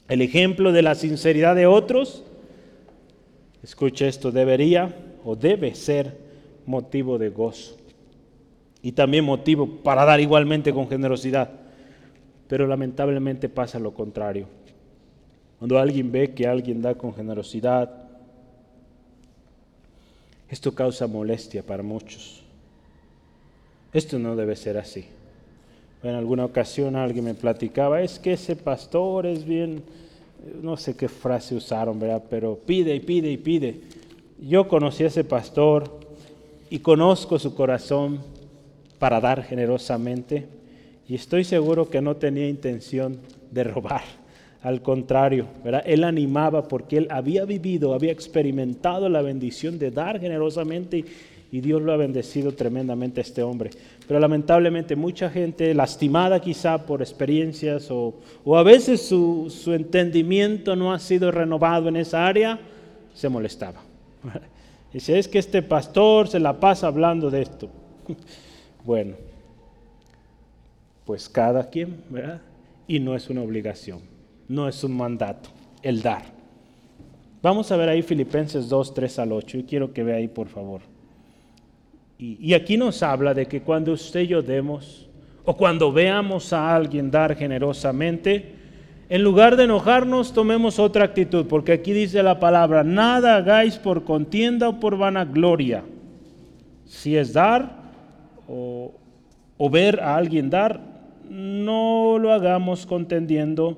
[0.09, 2.25] El ejemplo de la sinceridad de otros,
[3.63, 6.17] escucha esto, debería o debe ser
[6.65, 7.80] motivo de gozo
[8.81, 11.51] y también motivo para dar igualmente con generosidad,
[12.47, 14.47] pero lamentablemente pasa lo contrario.
[15.59, 18.09] Cuando alguien ve que alguien da con generosidad,
[20.49, 22.41] esto causa molestia para muchos.
[23.93, 25.05] Esto no debe ser así.
[26.03, 29.83] En alguna ocasión alguien me platicaba, es que ese pastor es bien,
[30.61, 32.23] no sé qué frase usaron, ¿verdad?
[32.29, 33.81] Pero pide y pide y pide.
[34.41, 35.99] Yo conocí a ese pastor
[36.71, 38.19] y conozco su corazón
[39.01, 40.45] para dar generosamente
[41.07, 43.17] y estoy seguro que no tenía intención
[43.49, 44.03] de robar.
[44.61, 45.81] Al contrario, ¿verdad?
[45.87, 51.03] Él animaba porque él había vivido, había experimentado la bendición de dar generosamente
[51.51, 53.71] y Dios lo ha bendecido tremendamente a este hombre.
[54.07, 58.13] Pero lamentablemente mucha gente, lastimada quizá por experiencias o,
[58.55, 62.59] a veces su, su, entendimiento no ha sido renovado en esa área,
[63.15, 63.81] se molestaba.
[64.93, 67.67] Dice, es que este pastor se la pasa hablando de esto.
[68.83, 69.15] Bueno,
[71.05, 72.41] pues cada quien, ¿verdad?
[72.87, 74.11] Y no es una obligación
[74.51, 75.49] no es un mandato,
[75.81, 76.23] el dar.
[77.41, 80.49] Vamos a ver ahí Filipenses 2, 3 al 8 y quiero que vea ahí por
[80.49, 80.81] favor.
[82.19, 85.09] Y, aquí nos habla de que cuando usted y yo demos,
[85.43, 88.59] o cuando veamos a alguien dar generosamente,
[89.09, 94.05] En lugar de enojarnos, tomemos otra actitud, porque aquí dice la palabra, nada hagáis por
[94.05, 95.83] contienda o por vanagloria.
[96.85, 97.80] Si es dar
[98.51, 100.79] o, ver a alguien dar,
[101.29, 103.77] no lo hagamos contendiendo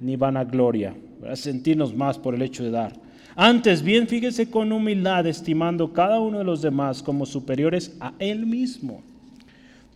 [0.00, 0.94] ni vanagloria,
[1.34, 2.92] sentirnos más por el hecho de dar.
[3.36, 8.46] Antes bien, fíjese con humildad, estimando cada uno de los demás como superiores a él
[8.46, 9.02] mismo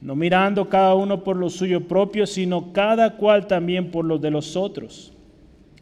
[0.02, 4.32] no mirando cada uno por lo suyo propio, sino cada cual también por lo de
[4.32, 5.11] los otros.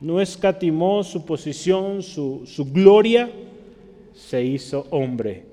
[0.00, 3.30] No escatimó su posición, su, su gloria,
[4.14, 5.44] se hizo hombre.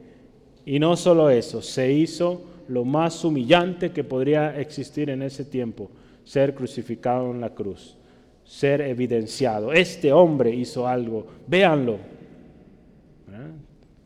[0.65, 5.89] Y no solo eso, se hizo lo más humillante que podría existir en ese tiempo,
[6.23, 7.95] ser crucificado en la cruz,
[8.43, 9.71] ser evidenciado.
[9.71, 11.97] Este hombre hizo algo, véanlo.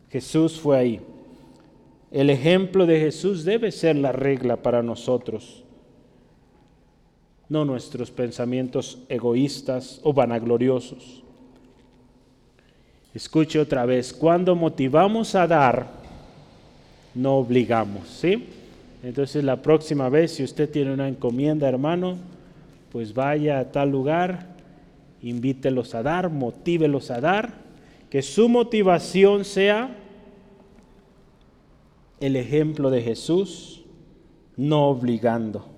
[0.10, 1.02] Jesús fue ahí.
[2.12, 5.64] El ejemplo de Jesús debe ser la regla para nosotros,
[7.52, 11.22] no nuestros pensamientos egoístas o vanagloriosos.
[13.14, 15.86] Escuche otra vez, cuando motivamos a dar,
[17.14, 18.48] no obligamos, ¿sí?
[19.04, 22.16] Entonces la próxima vez, si usted tiene una encomienda, hermano,
[22.90, 24.56] pues vaya a tal lugar,
[25.22, 27.56] invítelos a dar, motívelos a dar,
[28.10, 29.94] que su motivación sea
[32.22, 33.84] el ejemplo de Jesús,
[34.56, 35.71] no obligando.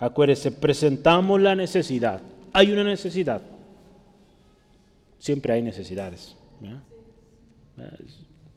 [0.00, 2.22] Acuérdese, presentamos la necesidad.
[2.54, 3.42] Hay una necesidad.
[5.18, 6.34] Siempre hay necesidades.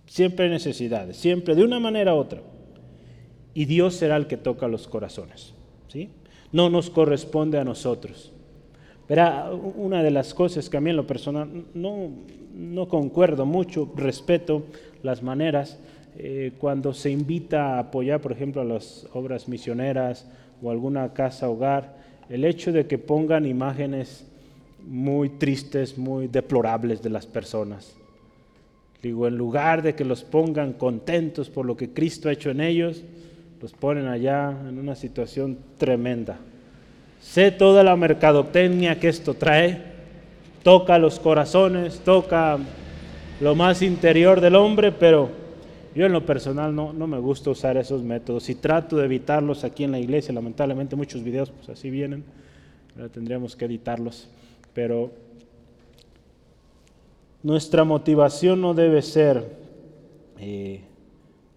[0.08, 2.42] Siempre hay necesidades, siempre de una manera u otra.
[3.54, 5.54] Y Dios será el que toca los corazones.
[5.90, 6.10] ¿sí?
[6.54, 8.32] No nos corresponde a nosotros.
[9.10, 12.10] Verá, una de las cosas que a mí en lo personal no,
[12.54, 14.64] no concuerdo mucho, respeto
[15.04, 15.78] las maneras,
[16.16, 20.26] eh, cuando se invita a apoyar, por ejemplo, a las obras misioneras
[20.64, 21.98] o alguna casa hogar,
[22.30, 24.26] el hecho de que pongan imágenes
[24.88, 27.96] muy tristes, muy deplorables de las personas.
[29.02, 32.62] Digo, en lugar de que los pongan contentos por lo que Cristo ha hecho en
[32.62, 33.04] ellos,
[33.62, 36.38] los ponen allá en una situación tremenda.
[37.22, 39.82] Sé toda la mercadotecnia que esto trae,
[40.64, 42.58] toca los corazones, toca
[43.42, 45.43] lo más interior del hombre, pero
[45.96, 49.64] yo en lo personal no, no me gusta usar esos métodos y trato de evitarlos
[49.64, 50.34] aquí en la iglesia.
[50.34, 52.24] Lamentablemente muchos videos pues así vienen,
[53.12, 54.28] tendríamos que editarlos.
[54.74, 55.12] Pero
[57.44, 59.44] nuestra motivación no debe ser
[60.40, 60.82] eh,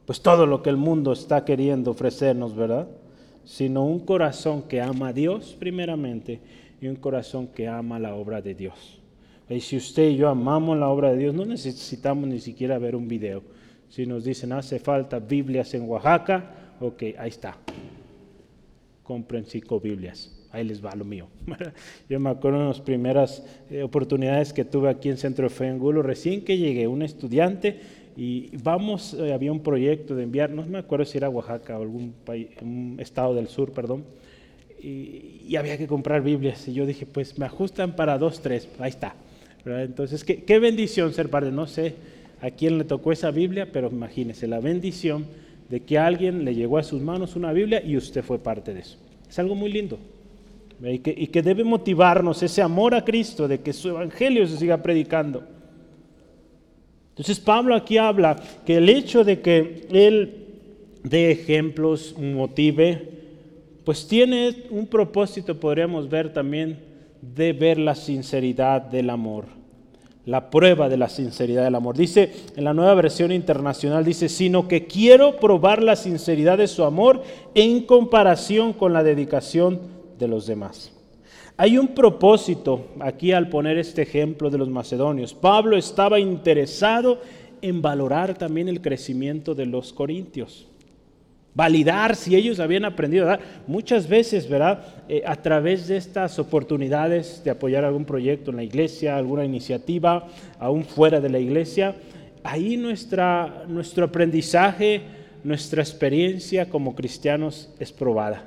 [0.04, 2.88] pues todo lo que el mundo está queriendo ofrecernos, ¿verdad?
[3.44, 6.40] Sino un corazón que ama a Dios primeramente
[6.80, 9.00] y un corazón que ama la obra de Dios.
[9.48, 12.94] Y si usted y yo amamos la obra de Dios, no necesitamos ni siquiera ver
[12.94, 13.42] un video
[13.88, 17.56] si nos dicen hace falta Biblias en Oaxaca, ok, ahí está.
[19.02, 20.32] Compren cinco Biblias.
[20.50, 21.26] Ahí les va lo mío.
[22.08, 25.68] Yo me acuerdo de las primeras eh, oportunidades que tuve aquí en Centro de Fe
[25.68, 27.80] Angulo, recién que llegué, un estudiante,
[28.16, 31.82] y vamos, eh, había un proyecto de enviar, no me acuerdo si era Oaxaca o
[31.82, 34.04] algún país, un estado del sur, perdón,
[34.82, 36.66] y, había que comprar Biblias.
[36.68, 39.14] Y yo dije, pues me ajustan para dos, tres, ahí está.
[39.64, 43.88] Entonces, ¿qué, qué bendición ser parte, no sé a quién le tocó esa Biblia, pero
[43.90, 45.26] imagínese la bendición
[45.68, 48.80] de que alguien le llegó a sus manos una Biblia y usted fue parte de
[48.80, 48.98] eso.
[49.28, 49.98] Es algo muy lindo.
[50.82, 54.58] Y que, y que debe motivarnos ese amor a Cristo, de que su evangelio se
[54.58, 55.42] siga predicando.
[57.10, 60.44] Entonces Pablo aquí habla que el hecho de que él
[61.02, 63.08] dé ejemplos, motive,
[63.84, 66.78] pues tiene un propósito, podríamos ver también,
[67.22, 69.55] de ver la sinceridad del amor
[70.26, 71.96] la prueba de la sinceridad del amor.
[71.96, 76.84] Dice en la nueva versión internacional, dice, sino que quiero probar la sinceridad de su
[76.84, 77.22] amor
[77.54, 79.80] en comparación con la dedicación
[80.18, 80.92] de los demás.
[81.56, 85.32] Hay un propósito aquí al poner este ejemplo de los macedonios.
[85.32, 87.20] Pablo estaba interesado
[87.62, 90.66] en valorar también el crecimiento de los corintios
[91.56, 93.40] validar si ellos habían aprendido dar.
[93.66, 94.80] Muchas veces, ¿verdad?
[95.08, 100.28] Eh, a través de estas oportunidades de apoyar algún proyecto en la iglesia, alguna iniciativa,
[100.58, 101.96] aún fuera de la iglesia,
[102.44, 105.00] ahí nuestra, nuestro aprendizaje,
[105.42, 108.44] nuestra experiencia como cristianos es probada.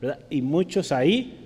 [0.00, 0.18] ¿verdad?
[0.28, 1.36] Y muchos ahí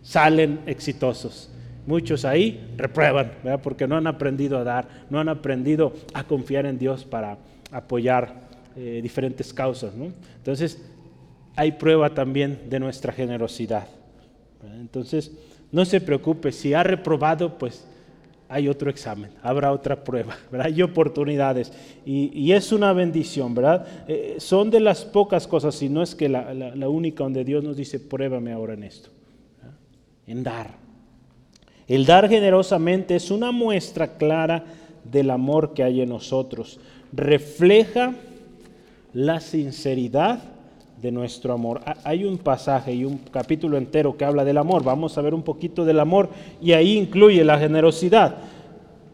[0.00, 1.50] salen exitosos.
[1.86, 3.32] muchos ahí reprueban,
[3.62, 7.36] porque no han aprendido a dar, no han aprendido a confiar en Dios para
[7.70, 8.44] apoyar
[8.76, 9.92] eh, diferentes causas.
[10.36, 10.80] Entonces,
[11.56, 13.86] hay prueba también de nuestra generosidad.
[14.80, 15.32] Entonces,
[15.70, 17.84] no se preocupe, si ha reprobado, pues
[18.48, 20.68] hay otro examen, habrá otra prueba, ¿verdad?
[20.68, 21.72] hay oportunidades.
[22.04, 23.86] Y, es una bendición, ¿verdad?
[24.06, 27.64] Eh, son de las pocas cosas, si no es que la, la, única donde Dios
[27.64, 29.10] nos dice, pruébame ahora en esto,
[30.26, 30.70] en dar.
[31.86, 34.64] El dar generosamente es una muestra clara
[35.04, 36.80] del amor que hay en nosotros.
[37.12, 38.14] Refleja
[39.14, 40.40] la sinceridad
[41.00, 41.80] de nuestro amor.
[42.02, 44.82] Hay un pasaje y un capítulo entero que habla del amor.
[44.82, 46.28] Vamos a ver un poquito del amor
[46.60, 48.36] y ahí incluye la generosidad.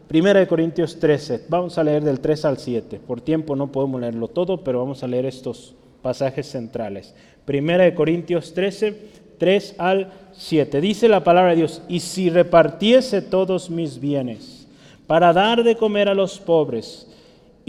[0.08, 1.44] Primera de Corintios 13.
[1.48, 3.00] Vamos a leer del 3 al 7.
[3.06, 7.14] Por tiempo no podemos leerlo todo, pero vamos a leer estos pasajes centrales.
[7.44, 8.96] Primera de Corintios 13,
[9.38, 10.80] 3 al 7.
[10.80, 14.66] Dice la palabra de Dios, y si repartiese todos mis bienes
[15.06, 17.09] para dar de comer a los pobres,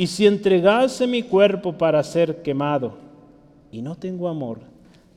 [0.01, 2.93] y si entregase mi cuerpo para ser quemado,
[3.71, 4.57] y no tengo amor,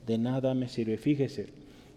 [0.05, 0.99] de nada me sirve.
[0.99, 1.47] Fíjese,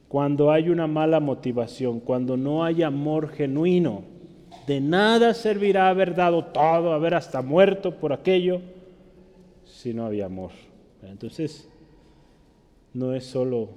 [0.09, 4.05] cuando hay una mala motivación, cuando no hay amor genuino,
[4.66, 8.62] de nada servirá haber dado todo, haber hasta muerto por aquello,
[9.66, 10.53] si no había amor.
[11.03, 11.68] Entonces,
[12.94, 13.68] no es solo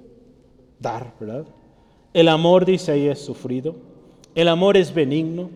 [0.80, 1.44] dar, ¿verdad?
[2.14, 3.76] El amor, dice ahí, es sufrido.
[4.34, 5.50] El amor es benigno.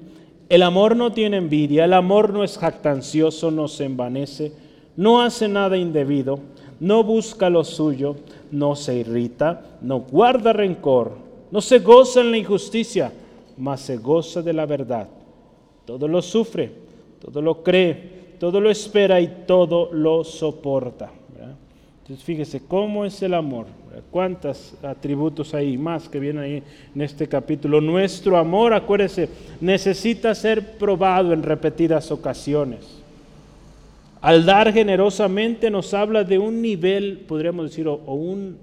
[0.48, 1.84] El amor no tiene envidia.
[1.84, 4.52] El amor no es jactancioso, no se envanece.
[4.96, 6.38] No hace nada indebido.
[6.78, 8.16] No busca lo suyo.
[8.50, 9.78] No se irrita.
[9.80, 11.12] No guarda rencor.
[11.50, 13.12] No se goza en la injusticia,
[13.56, 15.08] mas se goza de la verdad.
[15.84, 16.70] Todo lo sufre.
[17.20, 18.16] Todo lo cree.
[18.38, 21.10] Todo lo espera y todo lo soporta.
[22.06, 23.66] Entonces fíjese cómo es el amor.
[24.10, 26.62] ¿Cuántos atributos hay más que vienen ahí
[26.94, 27.80] en este capítulo?
[27.80, 29.28] Nuestro amor, acuérdese,
[29.60, 33.02] necesita ser probado en repetidas ocasiones.
[34.20, 38.58] Al dar generosamente nos habla de un nivel, podríamos decir, o, un,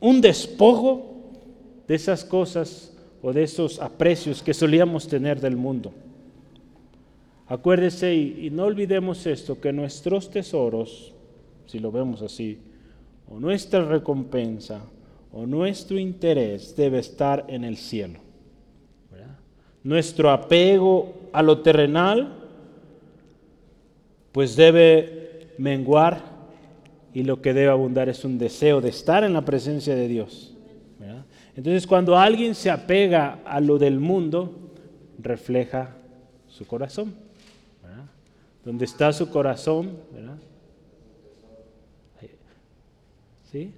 [0.00, 1.14] un despojo
[1.86, 5.92] de esas cosas o de esos aprecios que solíamos tener del mundo.
[7.46, 11.12] Acuérdese y no olvidemos esto, que nuestros tesoros
[11.72, 12.58] si lo vemos así,
[13.32, 14.82] o nuestra recompensa
[15.32, 18.20] o nuestro interés debe estar en el cielo.
[19.84, 22.34] Nuestro apego a lo terrenal,
[24.30, 26.20] pues debe menguar
[27.12, 30.54] y lo que debe abundar es un deseo de estar en la presencia de Dios.
[31.56, 34.52] Entonces cuando alguien se apega a lo del mundo,
[35.18, 35.96] refleja
[36.48, 37.14] su corazón.
[38.64, 40.36] Donde está su corazón, ¿verdad?
[43.52, 43.70] ¿Sí?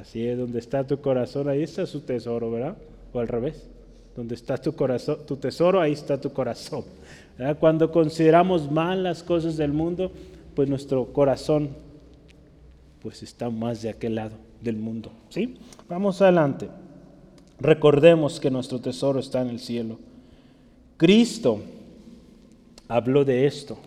[0.00, 2.76] Así es, donde está tu corazón, ahí está su tesoro, ¿verdad?
[3.12, 3.68] O al revés.
[4.14, 6.84] Donde está tu corazón, tu tesoro, ahí está tu corazón.
[7.58, 10.12] Cuando consideramos mal las cosas del mundo,
[10.54, 11.70] pues nuestro corazón
[13.02, 15.56] pues está más de aquel lado del mundo, ¿sí?
[15.88, 16.68] Vamos adelante.
[17.58, 19.98] Recordemos que nuestro tesoro está en el cielo.
[20.96, 21.60] Cristo
[22.86, 23.78] habló de esto.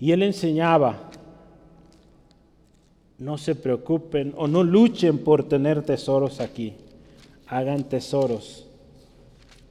[0.00, 1.07] Y él enseñaba
[3.18, 6.74] no se preocupen o no luchen por tener tesoros aquí.
[7.48, 8.66] Hagan tesoros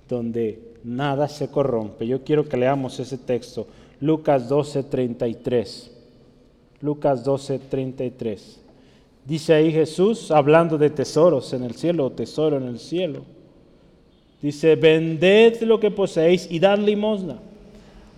[0.10, 2.06] donde nada se corrompe.
[2.06, 3.68] Yo quiero que leamos ese texto.
[4.02, 5.92] Lucas 12, 33.
[6.82, 8.60] Lucas 12, 33.
[9.26, 13.24] Dice ahí Jesús, hablando de tesoros en el cielo, tesoro en el cielo.
[14.42, 17.40] Dice, vended lo que poseéis y dad limosna.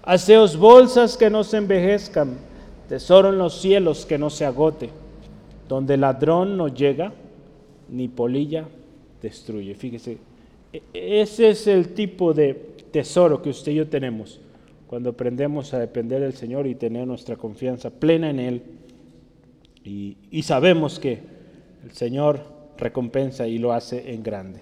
[0.04, 2.38] Haceos bolsas que no se envejezcan,
[2.88, 4.90] tesoro en los cielos que no se agote
[5.70, 7.14] donde ladrón no llega,
[7.90, 8.68] ni polilla
[9.22, 9.76] destruye.
[9.76, 10.18] Fíjese,
[10.74, 10.82] e-,
[11.22, 12.56] ese es el tipo de
[12.92, 14.42] tesoro que usted y yo tenemos
[14.88, 18.64] cuando aprendemos a depender del Señor y tener nuestra confianza plena en Él.
[19.86, 21.20] Y, y sabemos que
[21.84, 22.42] el Señor
[22.80, 24.62] recompensa y lo hace en grande.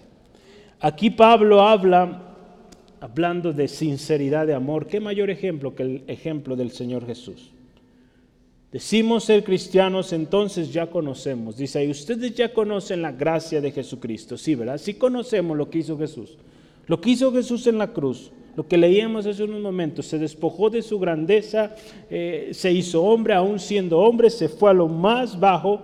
[0.81, 2.35] Aquí Pablo habla,
[2.99, 7.53] hablando de sinceridad de amor, ¿qué mayor ejemplo que el ejemplo del Señor Jesús?
[8.71, 11.55] Decimos ser cristianos, entonces ya conocemos.
[11.55, 14.37] Dice ahí, ustedes ya conocen la gracia de Jesucristo.
[14.37, 14.77] Sí, ¿verdad?
[14.77, 16.37] Sí conocemos lo que hizo Jesús.
[16.85, 18.31] Lo que hizo Jesús en la cruz.
[18.57, 20.07] Lo que leíamos hace unos momentos.
[20.07, 21.75] Se despojó de su grandeza,
[22.09, 25.81] eh, se hizo hombre, aún siendo hombre, se fue a lo más bajo,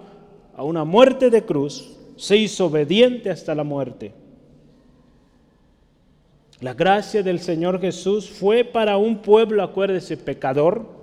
[0.56, 1.96] a una muerte de cruz.
[2.18, 4.14] Se hizo obediente hasta la muerte.
[6.60, 11.03] La gracia del Señor Jesús fue para un pueblo, acuérdese, pecador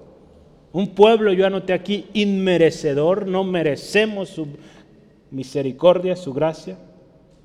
[0.73, 4.47] un pueblo, yo anoté aquí, inmerecedor, no merecemos su
[5.31, 6.79] misericordia, su gracia.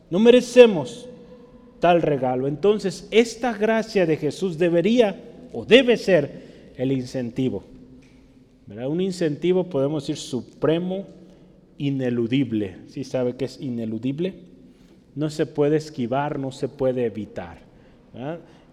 [0.10, 1.08] No merecemos
[1.80, 2.48] tal regalo.
[2.48, 5.20] Entonces, esta gracia de Jesús debería
[5.54, 7.64] o debe ser el incentivo.
[8.68, 11.06] Un incentivo, podemos decir, supremo,
[11.78, 12.78] ineludible.
[12.88, 14.36] ¿Sí sabe que es ineludible?
[15.16, 17.60] No se puede esquivar, no se puede evitar.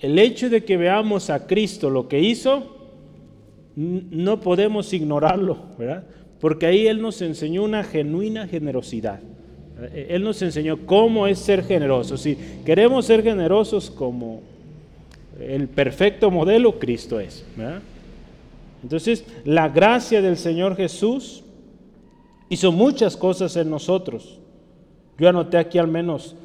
[0.00, 2.81] El hecho de que veamos a Cristo lo que hizo,
[3.76, 6.04] no podemos ignorarlo, ¿verdad?
[6.40, 9.20] Porque ahí Él nos enseñó una genuina generosidad.
[9.94, 12.20] Él nos enseñó cómo es ser generosos.
[12.20, 14.42] Si queremos ser generosos como
[15.40, 17.44] el perfecto modelo, Cristo es.
[18.82, 21.42] Entonces, la gracia del Señor Jesús
[22.48, 24.38] hizo muchas cosas en nosotros.
[25.18, 26.36] Yo anoté aquí al menos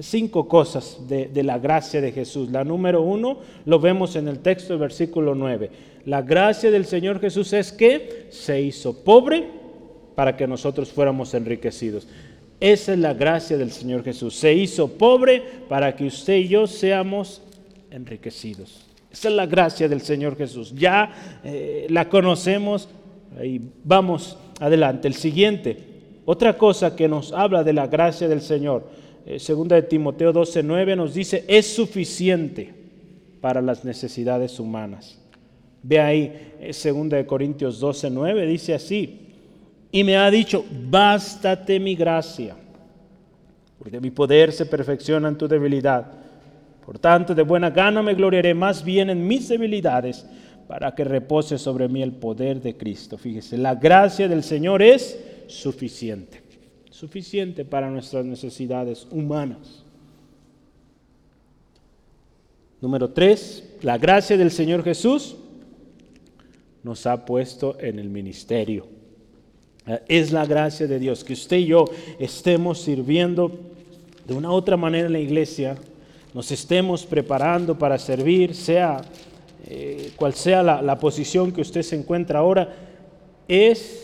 [0.00, 2.50] cinco cosas de, la gracia de Jesús.
[2.50, 5.70] La número uno lo vemos en el texto del versículo 9.
[6.06, 9.48] La gracia del Señor Jesús es que se hizo pobre
[10.14, 12.06] para que nosotros fuéramos enriquecidos.
[12.60, 14.34] Esa es la gracia del Señor Jesús.
[14.34, 17.42] Se hizo pobre para que usted y yo seamos
[17.90, 18.86] enriquecidos.
[19.10, 20.74] Esa es la gracia del Señor Jesús.
[20.74, 22.88] Ya eh, la conocemos
[23.42, 25.08] y vamos adelante.
[25.08, 25.78] El siguiente,
[26.24, 28.88] otra cosa que nos habla de la gracia del Señor,
[29.26, 32.72] eh, segunda de Timoteo 12:9 nos dice, es suficiente
[33.40, 35.18] para las necesidades humanas.
[35.82, 39.20] Ve ahí, eh, segunda de Corintios 12:9 dice así,
[39.90, 42.56] y me ha dicho, bástate mi gracia,
[43.78, 46.06] porque mi poder se perfecciona en tu debilidad.
[46.84, 50.26] Por tanto, de buena gana me gloriaré más bien en mis debilidades,
[50.66, 53.18] para que repose sobre mí el poder de Cristo.
[53.18, 56.40] Fíjese, la gracia del Señor es suficiente,
[57.04, 59.84] suficiente para nuestras necesidades humanas.
[62.80, 65.36] Número tres, la gracia del Señor Jesús
[66.82, 68.86] nos ha puesto en el ministerio.
[70.08, 71.84] Es la gracia de Dios, que usted y yo
[72.18, 73.52] estemos sirviendo
[74.26, 75.76] de una otra manera en la iglesia,
[76.32, 79.02] nos estemos preparando para servir, sea
[79.66, 82.74] eh, cual sea la, la posición que usted se encuentra ahora,
[83.46, 84.03] es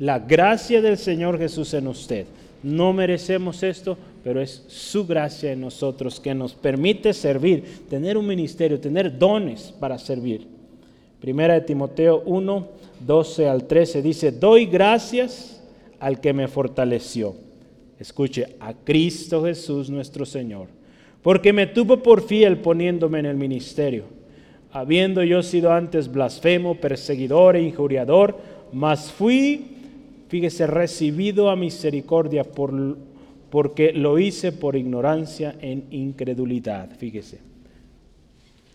[0.00, 2.26] la gracia del Señor Jesús en usted.
[2.62, 8.26] No merecemos esto, pero es su gracia en nosotros que nos permite servir, tener un
[8.26, 10.46] ministerio, tener dones para servir.
[11.20, 12.68] Primera de Timoteo 1,
[13.06, 15.62] 12 al 13 dice, doy gracias
[16.00, 17.34] al que me fortaleció.
[17.98, 20.68] Escuche, a Cristo Jesús nuestro Señor,
[21.22, 24.04] porque me tuvo por fiel poniéndome en el ministerio,
[24.72, 28.38] habiendo yo sido antes blasfemo, perseguidor e injuriador,
[28.72, 29.79] mas fui,
[30.30, 32.96] fíjese, recibido a misericordia por,
[33.50, 37.40] porque lo hice por ignorancia en incredulidad, fíjese.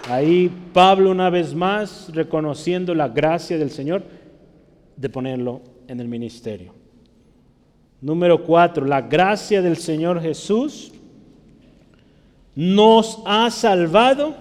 [0.09, 4.03] Ahí Pablo una vez más reconociendo la gracia del Señor
[4.97, 6.73] de ponerlo en el ministerio.
[8.01, 10.91] Número cuatro, la gracia del Señor Jesús
[12.53, 14.35] nos ha salvado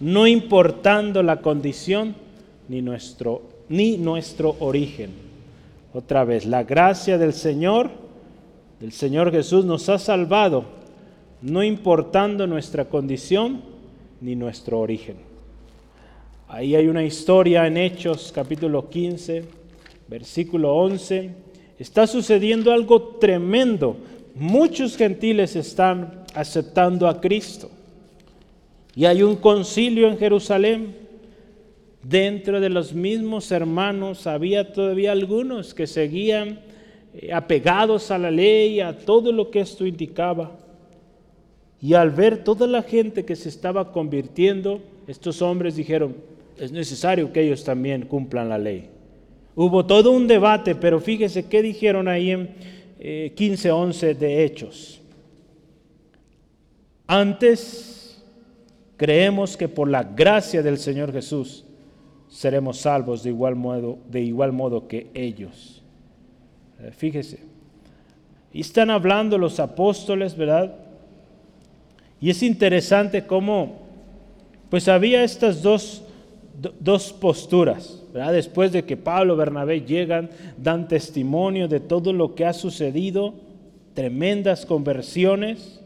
[0.00, 2.14] no importando la condición
[2.68, 5.27] ni nuestro, ni nuestro origen.
[5.98, 7.90] Otra vez, la gracia del Señor,
[8.78, 10.64] del Señor Jesús nos ha salvado
[11.42, 13.62] no importando nuestra condición
[14.20, 15.16] ni nuestro origen.
[16.46, 19.44] Ahí hay una historia en Hechos capítulo 15,
[20.06, 21.32] versículo 11.
[21.80, 23.96] Está sucediendo algo tremendo.
[24.36, 27.72] Muchos gentiles están aceptando a Cristo.
[28.94, 31.07] Y hay un concilio en Jerusalén.
[32.02, 36.60] Dentro de los mismos hermanos había todavía algunos que seguían
[37.14, 40.52] eh, apegados a la ley, a todo lo que esto indicaba.
[41.80, 46.16] Y al ver toda la gente que se estaba convirtiendo, estos hombres dijeron,
[46.56, 48.88] es necesario que ellos también cumplan la ley.
[49.54, 52.48] Hubo todo un debate, pero fíjese qué dijeron ahí en
[53.00, 55.00] 15.11 eh, de Hechos.
[57.08, 58.22] Antes
[58.96, 61.64] creemos que por la gracia del Señor Jesús
[62.28, 65.82] seremos salvos de igual modo, de igual modo que ellos.
[66.80, 67.40] Eh, fíjese.
[68.52, 70.74] Y están hablando los apóstoles, ¿verdad?
[72.20, 73.80] Y es interesante cómo,
[74.70, 76.02] pues había estas dos,
[76.80, 78.32] dos posturas, ¿verdad?
[78.32, 83.34] Después de que Pablo y Bernabé llegan, dan testimonio de todo lo que ha sucedido,
[83.94, 85.77] tremendas conversiones.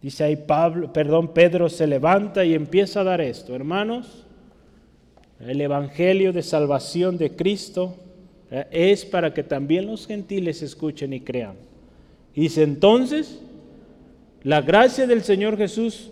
[0.00, 4.24] Dice ahí Pablo, perdón, Pedro se levanta y empieza a dar esto, hermanos.
[5.40, 7.96] El evangelio de salvación de Cristo
[8.70, 11.54] es para que también los gentiles escuchen y crean.
[12.34, 13.40] Y dice entonces,
[14.42, 16.10] la gracia del Señor Jesús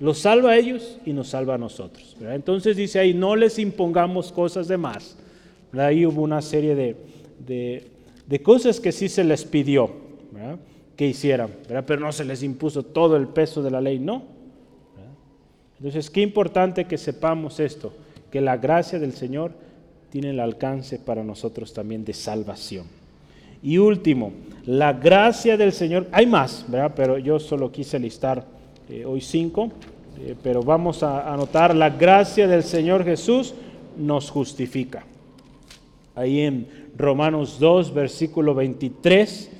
[0.00, 2.16] los salva a ellos y nos salva a nosotros.
[2.20, 5.16] Entonces dice ahí, no les impongamos cosas de más.
[5.72, 6.96] Ahí hubo una serie de,
[8.26, 9.90] de, cosas que sí se les pidió.
[10.96, 14.22] Que hicieran, pero no se les impuso todo el peso de la ley, no.
[15.78, 17.92] Entonces, qué importante que sepamos esto,
[18.30, 19.52] que la gracia del Señor
[20.10, 22.86] tiene el alcance para nosotros también de salvación.
[23.62, 24.32] Y último,
[24.66, 26.92] la gracia del Señor, hay más, ¿verdad?
[26.94, 28.44] pero yo solo quise listar
[28.88, 29.70] eh, hoy cinco,
[30.20, 33.54] eh, pero vamos a anotar, la gracia del Señor Jesús
[33.96, 35.04] nos justifica.
[36.14, 39.50] Ahí en Romanos 2, versículo 23,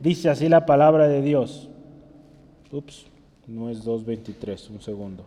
[0.00, 1.68] dice así la palabra de Dios.
[2.72, 3.06] Ups,
[3.46, 5.24] no es 2.23, un segundo.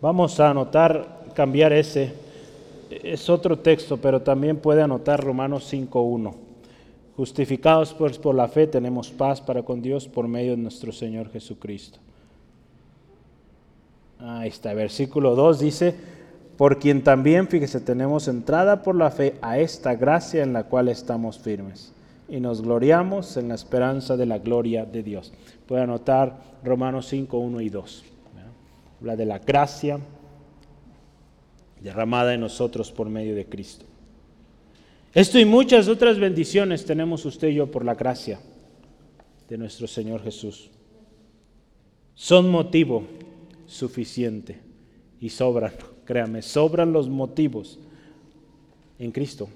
[0.00, 2.14] Vamos a anotar, cambiar ese.
[2.90, 6.49] Es otro texto, pero también puede anotar Romanos 5.1.
[7.20, 11.30] Justificados pues por la fe tenemos paz para con Dios por medio de nuestro Señor
[11.30, 11.98] Jesucristo.
[14.18, 15.94] Ahí está, versículo 2 dice,
[16.56, 20.88] por quien también, fíjese, tenemos entrada por la fe a esta gracia en la cual
[20.88, 21.92] estamos firmes
[22.26, 25.30] y nos gloriamos en la esperanza de la gloria de Dios.
[25.66, 28.04] Puede anotar Romanos 5, 1 y 2
[28.98, 30.00] habla de la gracia
[31.82, 33.89] derramada en nosotros por medio de Cristo.
[35.12, 38.40] Esto y muchas otras bendiciones tenemos usted y yo por la gracia
[39.48, 40.70] de nuestro Señor Jesús.
[42.14, 43.04] Son motivo
[43.66, 44.60] suficiente
[45.20, 45.72] y sobran,
[46.04, 47.78] créame, sobran los motivos
[48.98, 49.48] en Cristo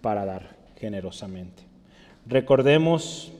[0.00, 1.62] para dar generosamente.
[2.26, 3.32] Recordemos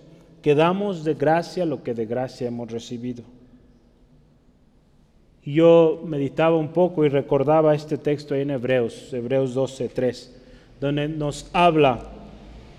[0.42, 3.24] que damos de gracia lo que de gracia hemos recibido
[5.53, 10.38] yo meditaba un poco y recordaba este texto en Hebreos, Hebreos 12, 3,
[10.81, 12.11] donde nos habla,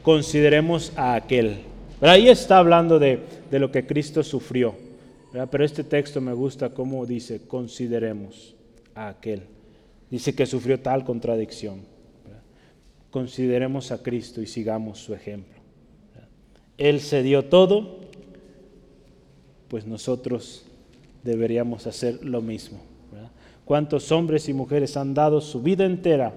[0.02, 1.60] consideremos a aquel.
[2.02, 3.20] ahí está hablando de,
[3.52, 4.76] lo que Cristo sufrió.
[5.52, 8.56] Pero este texto me gusta como dice, consideremos
[8.95, 9.43] a aquel.
[10.10, 11.82] Dice que sufrió tal contradicción.
[13.12, 15.60] Consideremos a Cristo y sigamos su ejemplo.
[16.78, 18.00] Él se dio todo,
[19.68, 20.64] pues nosotros
[21.24, 22.80] deberíamos hacer lo mismo.
[23.66, 26.34] ¿Cuántos hombres y mujeres han dado su vida entera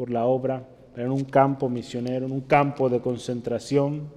[0.00, 4.08] por la obra en un campo misionero, en un campo de concentración?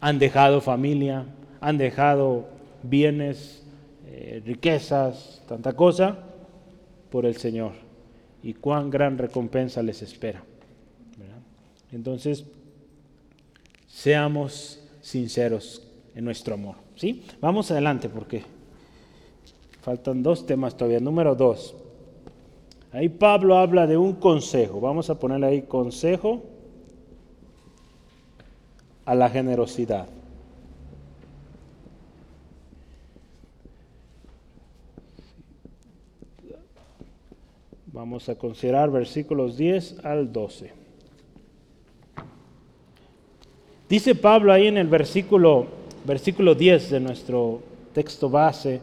[0.00, 1.26] Han dejado familia,
[1.60, 2.46] han dejado
[2.82, 3.62] bienes,
[4.06, 6.16] eh, riquezas, tanta cosa
[7.10, 7.72] por el Señor.
[8.42, 10.42] Y cuán gran recompensa les espera.
[11.92, 12.46] Entonces,
[13.86, 16.76] seamos sinceros en nuestro amor.
[16.96, 17.22] ¿sí?
[17.38, 18.44] Vamos adelante porque
[19.82, 21.00] faltan dos temas todavía.
[21.00, 21.83] Número dos.
[22.94, 24.80] Ahí Pablo habla de un consejo.
[24.80, 26.44] Vamos a ponerle ahí consejo
[29.04, 30.06] a la generosidad.
[37.86, 40.70] Vamos a considerar versículos 10 al 12.
[43.88, 45.66] Dice Pablo ahí en el versículo
[46.04, 47.60] versículo 10 de nuestro
[47.92, 48.80] texto base,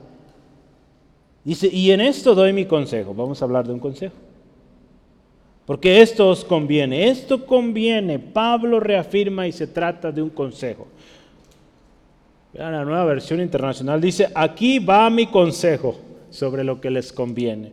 [1.44, 3.14] dice, y en esto doy mi consejo.
[3.14, 4.16] Vamos a hablar de un consejo.
[5.66, 8.20] Porque esto os conviene, esto conviene.
[8.20, 10.88] Pablo reafirma y se trata de un consejo.
[12.54, 15.96] Vean la nueva versión internacional, dice, aquí va mi consejo
[16.30, 17.72] sobre lo que les conviene.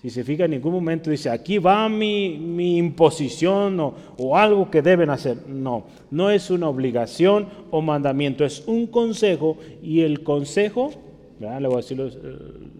[0.00, 4.82] Si se fija, en ningún momento dice, aquí va mi, imposición o, o, algo que
[4.82, 5.46] deben hacer.
[5.46, 10.90] No, no es una obligación o mandamiento, es un consejo y el consejo,
[11.42, 11.98] le voy a decir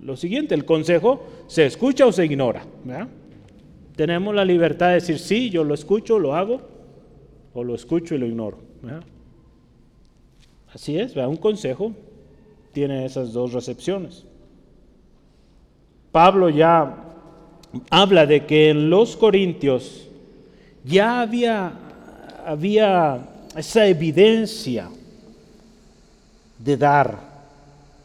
[0.02, 2.64] lo, siguiente, el consejo se escucha o se ignora.
[3.96, 6.60] Tenemos la libertad de decir, sí, yo lo escucho, lo hago,
[7.54, 8.58] o lo escucho y lo ignoro.
[10.72, 11.92] Así es, un consejo
[12.72, 14.24] tiene esas dos recepciones.
[16.10, 17.04] Pablo ya
[17.90, 20.08] habla de que en los Corintios
[20.84, 21.72] ya había,
[22.46, 24.88] había esa evidencia
[26.58, 27.31] de dar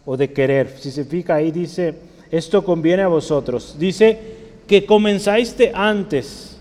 [0.10, 0.70] o de querer.
[0.80, 1.93] Si se fija ahí dice,
[2.32, 3.76] esto conviene a vosotros.
[3.78, 4.18] Dice
[4.66, 6.58] que comenzáis antes,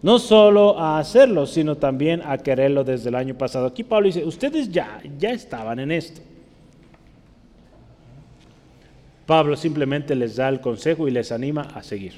[0.00, 3.66] no solo a hacerlo, sino también a quererlo desde el año pasado.
[3.66, 6.22] Aquí Pablo dice, ustedes ya, ya estaban en esto.
[9.26, 12.14] Pablo simplemente les da el consejo y les anima a seguir.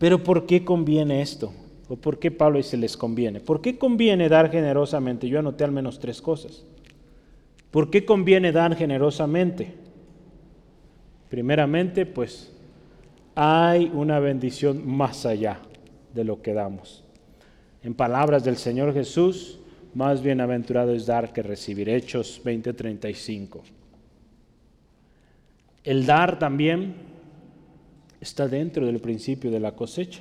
[0.00, 1.52] Pero ¿por qué conviene esto?
[1.90, 3.40] ¿O por qué Pablo dice les conviene?
[3.40, 5.28] ¿Por qué conviene dar generosamente?
[5.28, 6.64] Yo anoté al menos tres cosas.
[7.72, 9.74] ¿Por qué conviene dar generosamente?
[11.28, 12.52] Primeramente, pues
[13.34, 15.62] hay una bendición más allá
[16.14, 17.02] de lo que damos.
[17.82, 19.58] En palabras del Señor Jesús,
[19.92, 21.88] más bienaventurado es dar que recibir.
[21.88, 23.62] Hechos 20:35.
[25.82, 26.94] El dar también
[28.20, 30.20] está dentro del principio de la cosecha.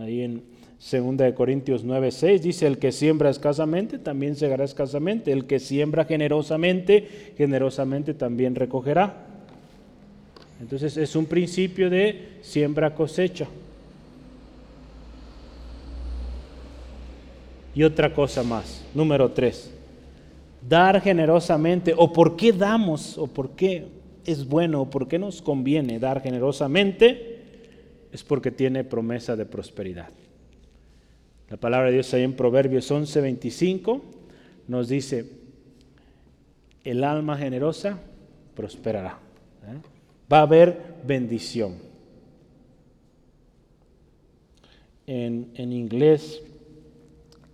[0.00, 0.42] Ahí en
[0.78, 5.32] 2 Corintios 9:6 dice, el que siembra escasamente, también segará escasamente.
[5.32, 9.26] El que siembra generosamente, generosamente también recogerá.
[10.60, 13.46] Entonces es un principio de siembra cosecha.
[17.74, 19.72] Y otra cosa más, número tres,
[20.68, 23.86] dar generosamente, o por qué damos, o por qué
[24.24, 27.27] es bueno, o por qué nos conviene dar generosamente,
[28.18, 30.08] es porque tiene promesa de prosperidad.
[31.48, 34.00] La palabra de Dios ahí en Proverbios 11:25
[34.66, 35.30] nos dice,
[36.82, 38.00] el alma generosa
[38.56, 39.20] prosperará.
[39.62, 39.78] ¿eh?
[40.30, 41.76] Va a haber bendición.
[45.06, 46.42] En, en inglés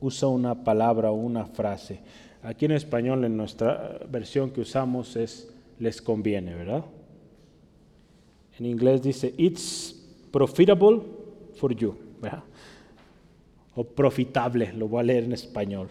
[0.00, 2.00] usa una palabra o una frase.
[2.42, 6.86] Aquí en español, en nuestra versión que usamos, es les conviene, ¿verdad?
[8.58, 10.03] En inglés dice, it's
[10.35, 11.01] profitable
[11.55, 11.95] for you.
[13.76, 15.89] O profitable, lo voy a leer en español.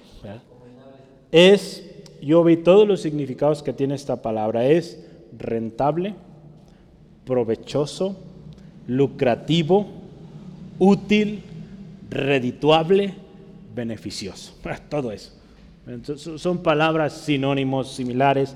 [1.32, 1.82] Es,
[2.22, 5.02] yo vi todos los significados que tiene esta palabra, es
[5.38, 6.14] rentable,
[7.26, 8.18] provechoso,
[8.86, 9.88] lucrativo,
[10.78, 11.42] útil,
[12.10, 13.14] redituable,
[13.74, 14.56] beneficioso.
[14.90, 15.32] Todo eso.
[16.38, 18.56] son palabras sinónimos similares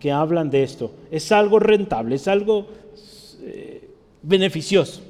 [0.00, 0.92] que, hablan de esto.
[1.12, 2.66] Es algo rentable, es algo
[3.42, 3.88] eh,
[4.22, 5.02] beneficioso.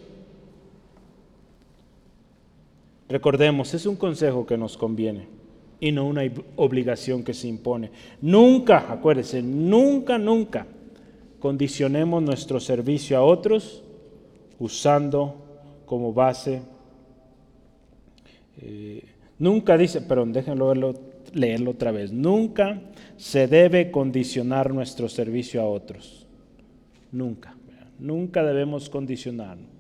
[3.11, 5.27] Recordemos, es un consejo que nos conviene
[5.81, 6.23] y no una
[6.57, 7.91] obligación que se impone.
[8.23, 10.67] Nunca, acuérdense, nunca, nunca
[11.39, 13.83] condicionemos nuestro servicio a otros
[14.59, 15.35] usando
[15.85, 16.63] como base
[18.63, 19.05] eh,
[19.41, 20.75] Nunca dice, perdón, déjenlo
[21.33, 22.13] leerlo otra vez.
[22.13, 22.83] Nunca
[23.17, 26.27] se debe condicionar nuestro servicio a otros.
[27.11, 27.57] Nunca.
[27.99, 29.80] Nunca debemos condicionarnos.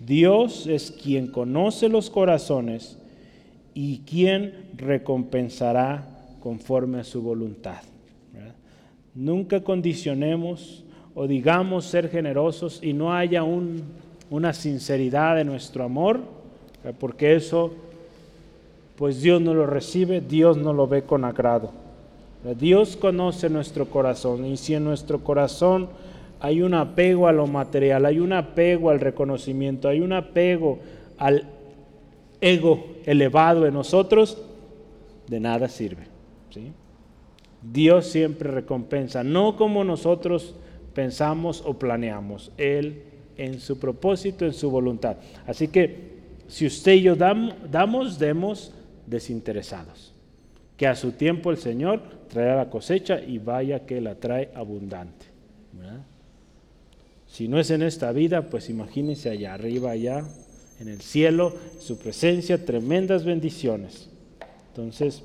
[0.00, 2.98] Dios es quien conoce los corazones
[3.74, 6.08] y quien recompensará
[6.40, 7.82] conforme a su voluntad.
[9.14, 10.84] Nunca condicionemos
[11.14, 16.20] o digamos ser generosos y no haya una sinceridad en nuestro amor,
[16.98, 17.74] porque eso
[18.96, 21.72] pues Dios no lo recibe, Dios no lo ve con agrado.
[22.58, 25.88] Dios conoce nuestro corazón y si en nuestro corazón
[26.40, 30.78] hay un apego a lo material, hay un apego al reconocimiento, hay un apego
[31.18, 31.44] al
[32.40, 34.42] ego elevado en nosotros,
[35.28, 36.04] de nada sirve.
[37.62, 40.54] Dios siempre recompensa, no como nosotros
[40.94, 43.02] pensamos o planeamos, Él
[43.36, 45.16] en su propósito, en su voluntad.
[45.46, 48.72] Así que si usted y yo damos, demos
[49.06, 50.14] desinteresados.
[50.76, 55.26] Que a su tiempo el Señor traerá la cosecha y vaya que la trae abundante.
[57.30, 60.24] Si no es en esta vida, pues imagínense allá arriba, allá
[60.80, 64.10] en el cielo, su presencia, tremendas bendiciones.
[64.68, 65.22] Entonces,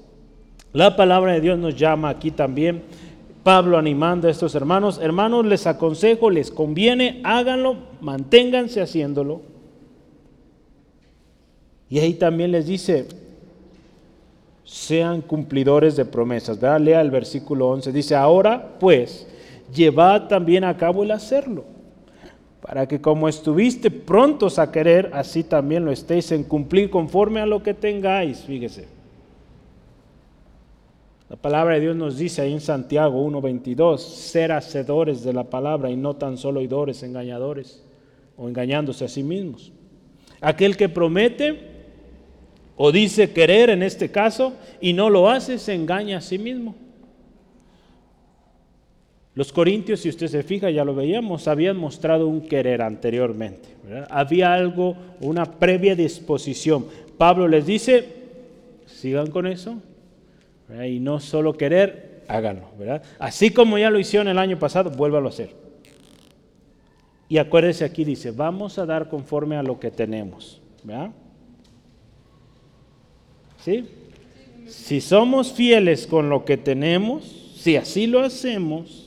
[0.72, 2.84] la palabra de Dios nos llama aquí también.
[3.44, 9.42] Pablo animando a estos hermanos, hermanos, les aconsejo, les conviene, háganlo, manténganse haciéndolo.
[11.90, 13.08] Y ahí también les dice,
[14.64, 16.60] sean cumplidores de promesas.
[16.60, 16.82] ¿verdad?
[16.82, 17.92] Lea el versículo 11.
[17.92, 19.28] Dice, ahora pues,
[19.74, 21.66] llevad también a cabo el hacerlo,
[22.66, 27.46] para que como estuviste prontos a querer, así también lo estéis en cumplir conforme a
[27.46, 28.40] lo que tengáis.
[28.40, 28.88] Fíjese.
[31.30, 35.92] La palabra de Dios nos dice ahí en Santiago 1.22, ser hacedores de la palabra
[35.92, 37.84] y no tan solo oidores, engañadores
[38.36, 39.72] o engañándose a sí mismos.
[40.42, 41.60] Aquel que promete,
[42.78, 46.74] o dice querer en este caso y no lo hace, se engaña a sí mismo.
[49.36, 53.68] Los corintios, si usted se fija, ya lo veíamos, habían mostrado un querer anteriormente.
[54.10, 56.86] Había algo, una previa disposición.
[57.18, 58.06] Pablo les dice,
[58.86, 59.76] sigan con eso,
[60.88, 62.70] y no solo querer, háganlo.
[62.80, 63.04] ¿verdad?
[63.20, 65.50] Así como ya lo hicieron el año pasado, vuélvalo a hacer.
[67.28, 70.62] Y acuérdese aquí, dice, vamos a dar conforme a lo que tenemos.
[70.82, 71.12] ¿verdad?
[74.68, 77.24] Si somos fieles con lo que tenemos,
[77.58, 79.05] si así lo hacemos,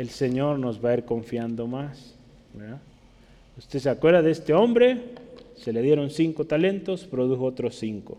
[0.00, 2.14] el Señor nos va a ir confiando más.
[3.58, 4.98] Usted se acuerda de este hombre,
[5.56, 8.16] se le dieron cinco talentos, produjo otros cinco.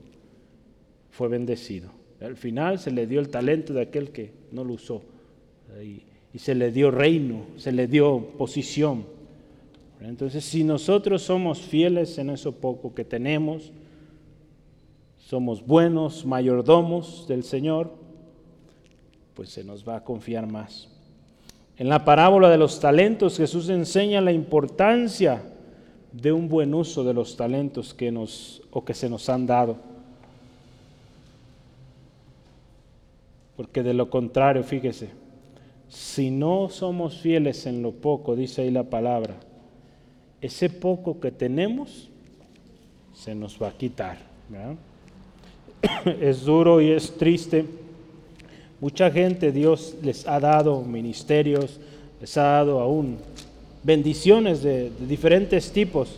[1.09, 1.89] Fue bendecido.
[2.21, 5.01] Al final se le dio el talento de aquel que no lo usó.
[5.83, 6.03] Y,
[6.35, 9.03] y se le dio reino, se le dio posición.
[10.01, 13.71] Entonces, si nosotros somos fieles en eso poco que tenemos,
[15.17, 17.91] somos buenos mayordomos del Señor,
[19.33, 20.90] pues se nos va a confiar más.
[21.81, 25.41] En la parábola de los talentos Jesús enseña la importancia
[26.11, 29.77] de un buen uso de los talentos que nos o que se nos han dado.
[33.57, 35.09] Porque de lo contrario, fíjese,
[35.89, 39.37] si no somos fieles en lo poco, dice ahí la palabra,
[40.39, 42.11] ese poco que tenemos
[43.11, 44.19] se nos va a quitar.
[46.21, 47.80] Es duro y es triste.
[48.81, 51.79] Mucha gente Dios les ha dado ministerios,
[52.19, 53.17] les ha dado aún
[53.83, 56.15] bendiciones de, diferentes tipos.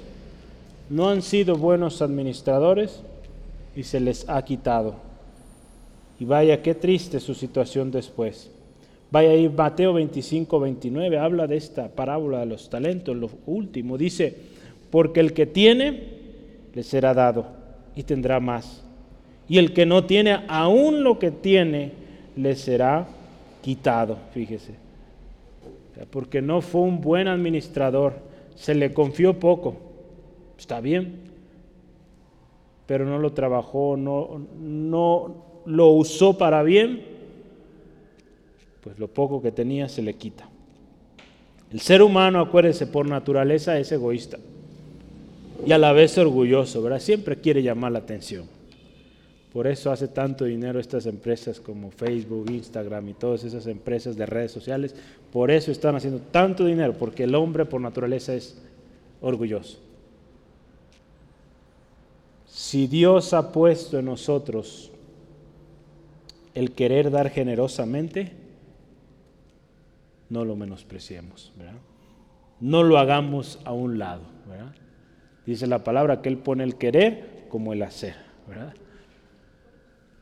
[0.90, 3.02] No han sido buenos administradores
[3.76, 4.96] y se les ha quitado.
[6.22, 8.50] Y vaya, qué triste su situación después.
[9.12, 13.98] Vaya ahí, Mateo 25, 29, habla de esta parábola de los talentos, lo último.
[13.98, 14.36] Dice,
[14.90, 16.04] porque el que tiene,
[16.74, 17.46] le será dado
[17.94, 18.84] y tendrá más.
[19.50, 22.03] Y el que no tiene, aún lo que tiene,
[22.36, 23.08] le será
[23.62, 24.18] quitado.
[24.34, 24.74] Fíjese.
[26.10, 28.16] Porque no fue un buen administrador,
[28.56, 29.76] se le confió poco.
[30.58, 31.22] Está bien,
[32.88, 37.14] pero no lo trabajó, no, no lo usó para bien
[38.84, 40.50] pues lo poco que tenía se le quita.
[41.72, 44.38] El ser humano, acuérdese, por naturaleza es egoísta
[45.66, 47.00] y a la vez orgulloso, ¿verdad?
[47.00, 48.46] Siempre quiere llamar la atención.
[49.54, 54.26] Por eso hace tanto dinero estas empresas como Facebook, Instagram y todas esas empresas de
[54.26, 54.96] redes sociales.
[55.32, 58.60] Por eso están haciendo tanto dinero, porque el hombre por naturaleza es
[59.22, 59.78] orgulloso.
[62.48, 64.92] Si Dios ha puesto en nosotros
[66.56, 68.32] el querer dar generosamente,
[70.30, 71.54] no lo menospreciemos,
[72.60, 74.24] No lo hagamos a un lado,
[75.46, 78.16] Dice la palabra que Él pone el querer como el hacer,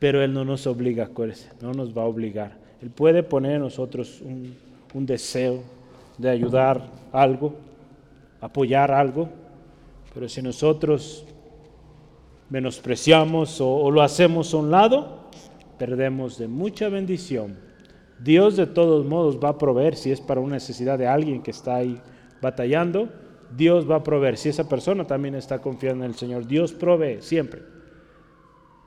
[0.02, 2.58] Pero Él no nos obliga, acuérdense, no nos va a obligar.
[2.82, 5.62] Él puede poner en nosotros un, deseo
[6.18, 7.54] de ayudar algo,
[8.40, 9.28] apoyar algo,
[10.12, 11.24] pero si nosotros
[12.50, 15.28] menospreciamos o lo hacemos a un lado,
[15.78, 17.56] perdemos de mucha bendición
[18.22, 21.50] Dios de todos modos va a proveer si es para una necesidad de alguien que
[21.50, 22.00] está ahí
[22.40, 23.08] batallando.
[23.56, 24.36] Dios va a proveer.
[24.36, 27.71] Si esa persona también está confiando en el Señor, Dios provee siempre.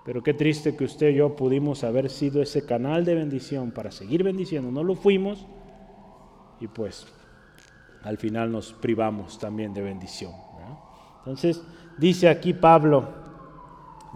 [0.06, 3.92] Pero qué triste que usted y yo pudimos haber sido ese canal de bendición para
[3.92, 4.72] seguir bendiciendo.
[4.72, 5.46] No lo fuimos
[6.62, 7.08] y pues
[8.04, 10.32] al final nos privamos también de bendición.
[11.20, 11.60] Entonces
[11.98, 13.10] dice aquí Pablo,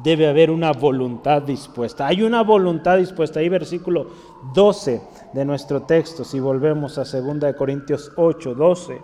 [0.04, 2.06] debe haber una voluntad dispuesta.
[2.06, 3.40] Hay una voluntad dispuesta.
[3.40, 4.08] Ahí versículo
[4.54, 5.02] 12
[5.34, 9.02] de nuestro texto, si volvemos a 2 Corintios 8, 12,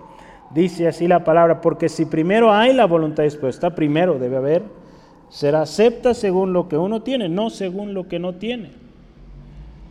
[0.52, 4.85] dice así la palabra, porque si primero hay la voluntad dispuesta, primero debe haber,
[5.30, 8.70] será acepta según lo que uno tiene, no según lo que no tiene.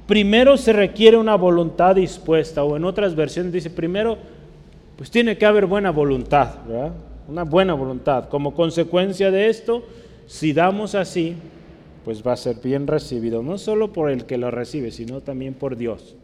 [0.07, 4.19] Primero se requiere una voluntad dispuesta, o en otras versiones dice, primero,
[4.97, 6.57] pues tiene que haber buena voluntad.
[7.27, 8.29] Una buena voluntad.
[8.29, 9.83] Como consecuencia de esto,
[10.27, 11.35] si damos así,
[12.05, 15.55] pues va a ser bien recibido, no solo por el que lo recibe, sino también
[15.55, 16.17] por Dios.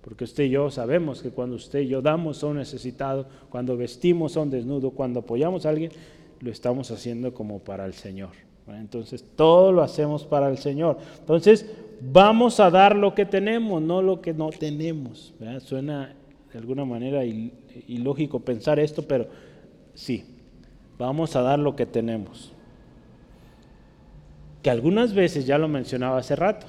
[0.00, 3.76] Porque usted y yo sabemos que cuando usted y yo damos a un necesitado, cuando
[3.76, 5.92] vestimos a un desnudo, cuando apoyamos a alguien,
[6.40, 8.30] lo estamos haciendo como para el Señor.
[8.68, 10.98] Entonces, todo lo hacemos para el Señor.
[11.18, 11.66] Entonces,
[12.00, 15.34] vamos a dar lo que tenemos, no lo que no tenemos.
[15.60, 16.14] Suena
[16.52, 19.26] de alguna manera ilógico pensar esto, pero
[19.94, 20.24] sí,
[20.98, 22.52] vamos a dar lo que tenemos
[24.62, 26.66] que algunas veces, ya lo mencionaba hace rato,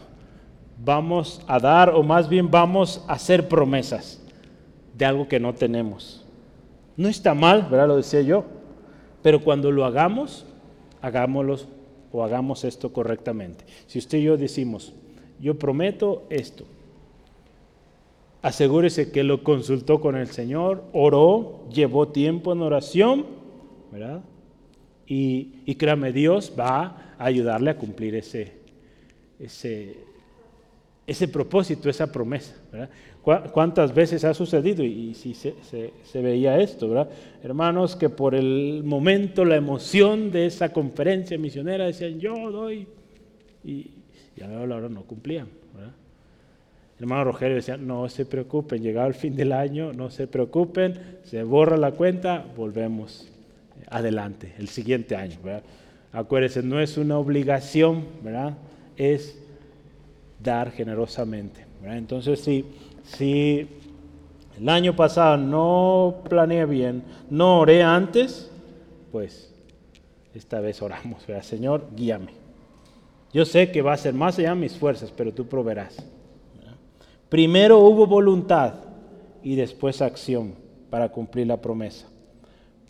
[0.83, 4.21] vamos a dar o más bien vamos a hacer promesas
[4.95, 6.25] de algo que no tenemos.
[6.95, 7.87] No está mal, ¿verdad?
[7.87, 8.45] Lo decía yo,
[9.21, 10.45] pero cuando lo hagamos,
[11.01, 11.57] hagámoslo
[12.11, 13.65] o hagamos esto correctamente.
[13.87, 14.93] Si usted y yo decimos,
[15.39, 16.65] yo prometo esto,
[18.41, 23.25] asegúrese que lo consultó con el Señor, oró, llevó tiempo en oración,
[23.91, 24.21] ¿verdad?
[25.05, 28.53] Y, y créame, Dios va ayudarle a cumplir ese,
[29.37, 29.97] ese,
[31.05, 32.55] ese propósito, esa promesa.
[33.21, 34.83] ¿Cuántas veces ha sucedido?
[34.83, 37.07] Y, si se, veía esto.
[37.43, 42.87] Hermanos, que por el momento, la emoción de esa conferencia misionera decían, yo doy,
[43.63, 43.91] y,
[44.35, 45.47] y a la hora no cumplían.
[46.97, 51.43] hermano Rogelio decía, no se preocupen, llegado el fin del año, no se preocupen, se
[51.43, 53.29] borra la cuenta, volvemos
[53.89, 55.37] adelante, el siguiente año.
[56.11, 58.05] Acuérdense, no es una obligación.
[58.97, 59.37] Es
[60.41, 61.65] dar generosamente.
[61.83, 62.65] Entonces, si,
[63.15, 63.67] si
[64.57, 68.51] el año pasado no planeé bien, no oré antes,
[69.11, 69.53] pues
[70.33, 71.43] esta vez oramos, ¿verdad?
[71.43, 72.33] Señor, guíame.
[73.31, 76.03] Yo sé que va a ser más allá mis fuerzas, pero tú proveerás.
[77.29, 78.73] Primero hubo voluntad
[79.43, 80.55] y después acción
[80.89, 82.07] para cumplir la promesa.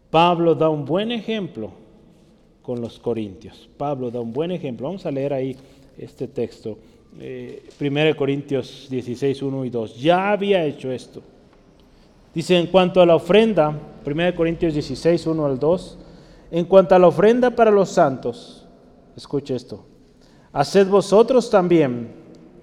[0.10, 1.72] Pablo da un buen ejemplo
[2.62, 3.70] con los corintios.
[3.78, 4.88] Pablo da un buen ejemplo.
[4.88, 5.58] Vamos a leer ahí
[5.98, 6.78] este texto.
[7.20, 10.00] 1 eh, Corintios 16, 1 y 2.
[10.00, 11.22] Ya había hecho esto.
[12.34, 15.98] Dice, en cuanto a la ofrenda, 1 Corintios 16, 1 al 2,
[16.52, 18.66] en cuanto a la ofrenda para los santos,
[19.18, 19.86] escuche esto,
[20.54, 22.12] haced vosotros también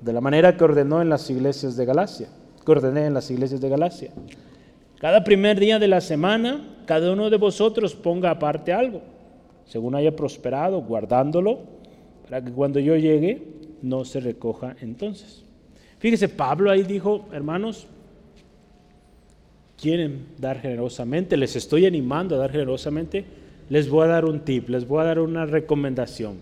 [0.00, 2.28] de la manera que ordenó en las iglesias de Galacia,
[2.64, 4.12] que ordené en las iglesias de Galacia.
[4.98, 9.02] Cada primer día de la semana, cada uno de vosotros ponga aparte algo,
[9.66, 11.58] según haya prosperado, guardándolo,
[12.22, 15.44] para que cuando yo llegue no se recoja entonces.
[15.98, 17.86] Fíjese, Pablo ahí dijo, hermanos,
[19.80, 23.24] quieren dar generosamente, les estoy animando a dar generosamente,
[23.68, 26.36] les voy a dar un tip, les voy a dar una recomendación.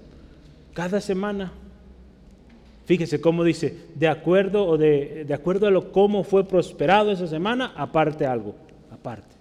[0.73, 1.53] Cada semana,
[2.85, 7.27] fíjese cómo dice, de acuerdo, o de, de acuerdo a lo cómo fue prosperado esa
[7.27, 8.55] semana, aparte algo,
[8.91, 9.35] aparte.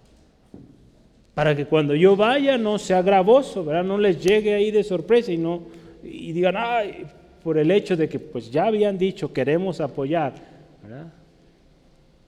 [1.34, 3.84] Para que cuando yo vaya no sea gravoso, ¿verdad?
[3.84, 5.64] No les llegue ahí de sorpresa y no
[6.04, 7.06] y digan, ay,
[7.44, 10.34] por el hecho de que pues ya habían dicho queremos apoyar,
[10.82, 11.08] ¿verdad?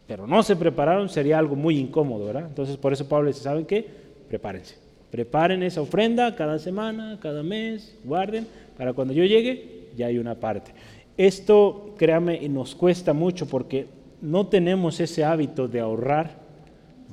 [0.08, 2.46] Pero no se prepararon, sería algo muy incómodo, ¿verdad?
[2.48, 3.86] Entonces por eso Pablo dice, ¿saben qué?
[4.28, 4.76] Prepárense.
[5.10, 8.46] Preparen esa ofrenda cada semana, cada mes, guarden,
[8.78, 10.72] para cuando yo llegue ya hay una parte.
[11.18, 13.88] Esto, créame, nos cuesta mucho porque
[14.22, 16.32] no tenemos ese hábito de ahorrar,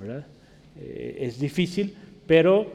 [0.00, 0.26] ¿verdad?
[0.80, 1.94] Eh, es difícil,
[2.26, 2.66] pero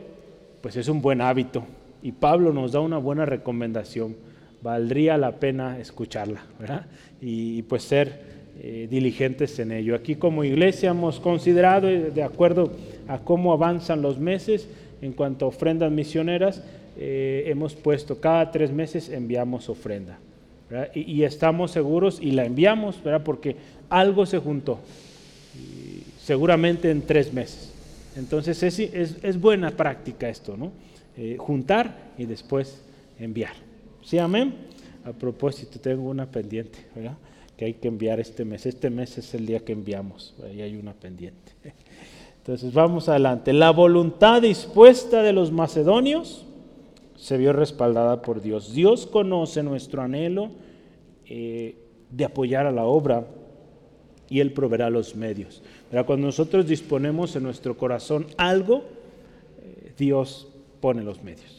[0.61, 1.63] pues es un buen hábito.
[2.01, 4.15] Y Pablo nos da una buena recomendación.
[4.61, 6.85] Valdría la pena escucharla, ¿verdad?
[7.21, 9.93] Y, pues ser eh, diligentes en ello.
[9.93, 12.71] Aquí como iglesia hemos considerado, eh, de acuerdo
[13.07, 14.67] a cómo avanzan los meses,
[15.01, 16.63] en cuanto a ofrendas misioneras,
[16.97, 20.17] eh, hemos puesto cada tres meses enviamos ofrenda.
[20.95, 23.23] Y, estamos seguros y la enviamos, ¿verdad?
[23.23, 23.55] porque
[23.89, 24.79] algo se juntó,
[26.19, 27.71] seguramente en tres meses.
[28.17, 30.73] Entonces es, es, buena práctica esto, ¿no?
[31.37, 32.81] Juntar y después
[33.17, 33.66] enviar.
[34.07, 34.53] ¿Sí, amén?
[35.03, 37.17] A propósito, tengo una pendiente, ¿verdad?
[37.57, 38.65] Que hay que enviar este mes.
[38.65, 41.51] Este mes es el día que enviamos, ahí hay una pendiente.
[42.37, 43.51] Entonces vamos adelante.
[43.51, 46.45] La voluntad dispuesta de los macedonios
[47.17, 48.71] se vio respaldada por Dios.
[48.71, 50.51] Dios conoce nuestro anhelo
[51.25, 51.75] eh,
[52.09, 53.27] de apoyar a la obra
[54.29, 55.61] y Él proveerá los medios.
[56.05, 58.83] Cuando nosotros disponemos en nuestro corazón algo,
[59.61, 60.47] eh, Dios
[60.79, 61.56] pone los medios.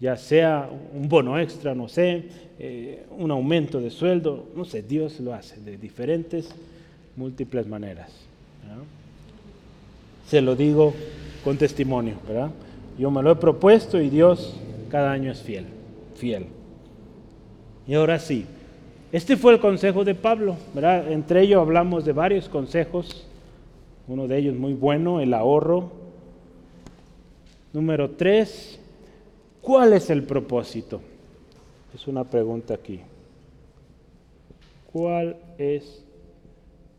[0.00, 2.24] Ya sea un bono extra, no sé,
[2.58, 6.54] eh, un aumento de sueldo, no sé, Dios lo hace de diferentes,
[7.16, 8.26] múltiples maneras
[10.26, 10.92] se lo digo
[11.44, 12.50] con testimonio, ¿verdad?
[12.98, 14.56] Yo me lo he propuesto y Dios
[14.90, 15.66] cada año es fiel,
[16.16, 16.46] fiel.
[17.86, 18.44] Y ahora sí,
[19.12, 21.12] este fue el consejo de Pablo, ¿verdad?
[21.12, 23.26] Entre ellos hablamos de varios consejos,
[24.08, 25.92] uno de ellos muy bueno, el ahorro.
[27.72, 28.80] Número tres,
[29.66, 31.00] ¿cuál es el propósito?
[31.92, 33.00] Es una pregunta aquí.
[34.92, 36.04] ¿Cuál es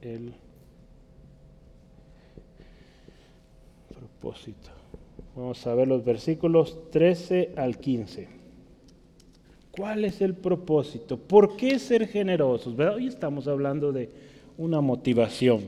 [0.01, 0.33] el
[5.35, 8.27] Vamos a ver los versículos 13 al 15.
[9.71, 11.17] ¿Cuál es el propósito?
[11.17, 12.77] ¿Por qué ser generosos?
[12.77, 14.09] Hoy estamos hablando de
[14.57, 15.61] una motivación.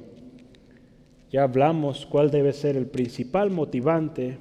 [1.31, 4.37] Ya hablamos cuál debe ser el principal motivante,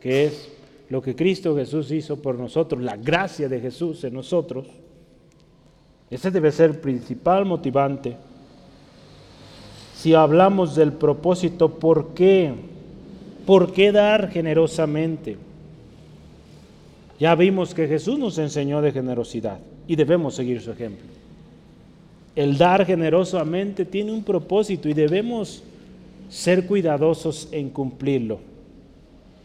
[0.00, 0.55] que es
[0.88, 4.66] lo que Cristo Jesús hizo por nosotros, la gracia de Jesús en nosotros.
[6.10, 8.16] Ese debe ser el principal motivante.
[9.94, 12.52] Si hablamos del propósito, ¿por qué?
[13.44, 15.36] ¿Por qué dar generosamente?
[17.18, 19.58] Ya vimos que Jesús nos enseñó de generosidad
[19.88, 21.06] y debemos seguir su ejemplo.
[22.36, 25.62] El dar generosamente tiene un propósito y debemos
[26.28, 28.38] ser cuidadosos en cumplirlo.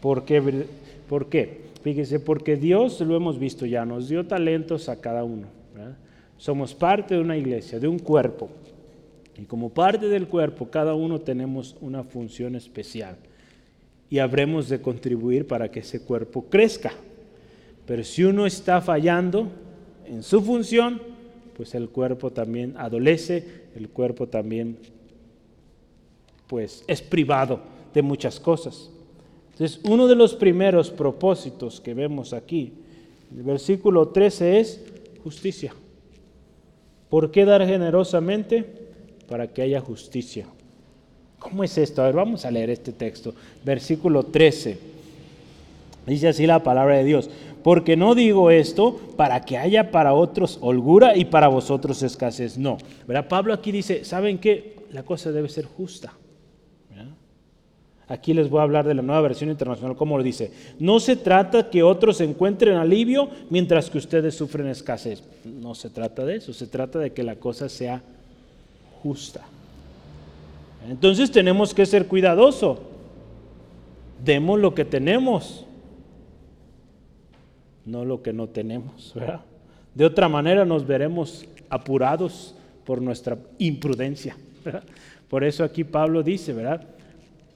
[0.00, 0.66] ¿Por qué?
[1.12, 1.60] ¿Por qué?
[1.82, 5.46] Fíjese, porque Dios, lo hemos visto ya, nos dio talentos a cada uno.
[6.38, 8.48] Somos parte de una iglesia, de un cuerpo.
[9.36, 13.18] Y como parte del cuerpo, cada uno tenemos una función especial
[14.08, 16.92] y habremos de contribuir para que ese cuerpo crezca.
[17.84, 19.48] Pero si uno está fallando
[20.06, 20.98] en su función,
[21.58, 24.78] pues el cuerpo también adolece, el cuerpo también
[26.46, 27.60] pues es privado
[27.92, 28.88] de muchas cosas.
[29.52, 32.72] Entonces, uno de los primeros propósitos que vemos aquí,
[33.36, 34.80] el versículo 13 es
[35.22, 35.74] justicia.
[37.08, 38.64] ¿Por qué dar generosamente?
[39.28, 40.46] Para que haya justicia.
[41.38, 42.02] ¿Cómo es esto?
[42.02, 43.34] A ver, vamos a leer este texto.
[43.64, 44.78] Versículo 13.
[46.06, 47.28] Dice así la palabra de Dios.
[47.62, 52.58] Porque no digo esto para que haya para otros holgura y para vosotros escasez.
[52.58, 52.78] No.
[53.06, 53.28] ¿Verdad?
[53.28, 54.76] Pablo aquí dice, ¿saben qué?
[54.90, 56.12] La cosa debe ser justa.
[58.12, 60.52] Aquí les voy a hablar de la nueva versión internacional, como lo dice.
[60.78, 65.24] No se trata que otros encuentren alivio mientras que ustedes sufren escasez.
[65.46, 68.02] No se trata de eso, se trata de que la cosa sea
[69.02, 69.40] justa.
[70.90, 72.80] Entonces tenemos que ser cuidadosos.
[74.22, 75.64] Demos lo que tenemos,
[77.86, 79.14] no lo que no tenemos.
[79.94, 82.54] De otra manera nos veremos apurados
[82.84, 84.36] por nuestra imprudencia.
[85.30, 86.86] Por eso aquí Pablo dice, ¿verdad?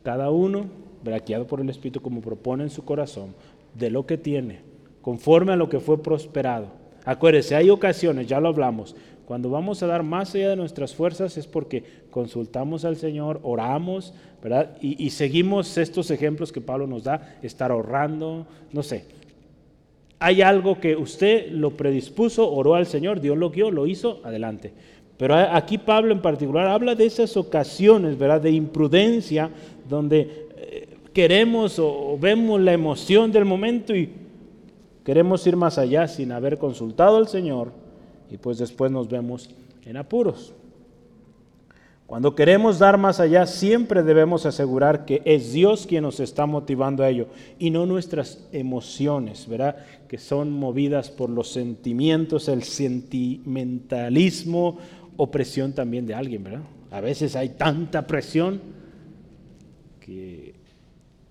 [0.07, 0.67] Cada uno,
[1.03, 3.35] braqueado por el Espíritu, como propone en su corazón,
[3.75, 4.61] de lo que tiene,
[5.03, 6.69] conforme a lo que fue prosperado.
[7.05, 8.95] Acuérdese, hay ocasiones, ya lo hablamos,
[9.25, 11.83] cuando vamos a dar más allá de nuestras fuerzas es porque
[12.13, 14.77] consultamos al Señor, oramos, ¿verdad?
[14.81, 19.07] Y, y, seguimos estos ejemplos que Pablo nos da, estar ahorrando, no sé.
[20.21, 24.73] Hay algo que usted lo predispuso, oró al Señor, Dios lo guió, lo hizo, adelante.
[25.17, 28.41] Pero aquí Pablo en particular habla de esas ocasiones, ¿verdad?
[28.41, 29.51] De imprudencia,
[29.89, 34.11] donde eh, queremos o vemos la emoción del momento y
[35.05, 37.73] queremos ir más allá sin haber consultado al Señor
[38.31, 39.51] y pues después nos vemos
[39.85, 40.53] en apuros.
[42.07, 47.03] Cuando queremos dar más allá, siempre debemos asegurar que es Dios quien nos está motivando
[47.03, 47.27] a ello
[47.59, 49.75] y no nuestras emociones, ¿verdad?
[50.07, 54.79] Que son movidas por los sentimientos, el sentimentalismo
[55.17, 56.63] o presión también de alguien, ¿verdad?
[56.93, 58.61] A veces hay tanta presión
[60.07, 60.55] que,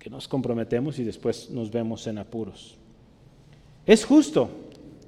[0.09, 2.75] nos comprometemos y después nos vemos en apuros.
[3.87, 4.51] Es justo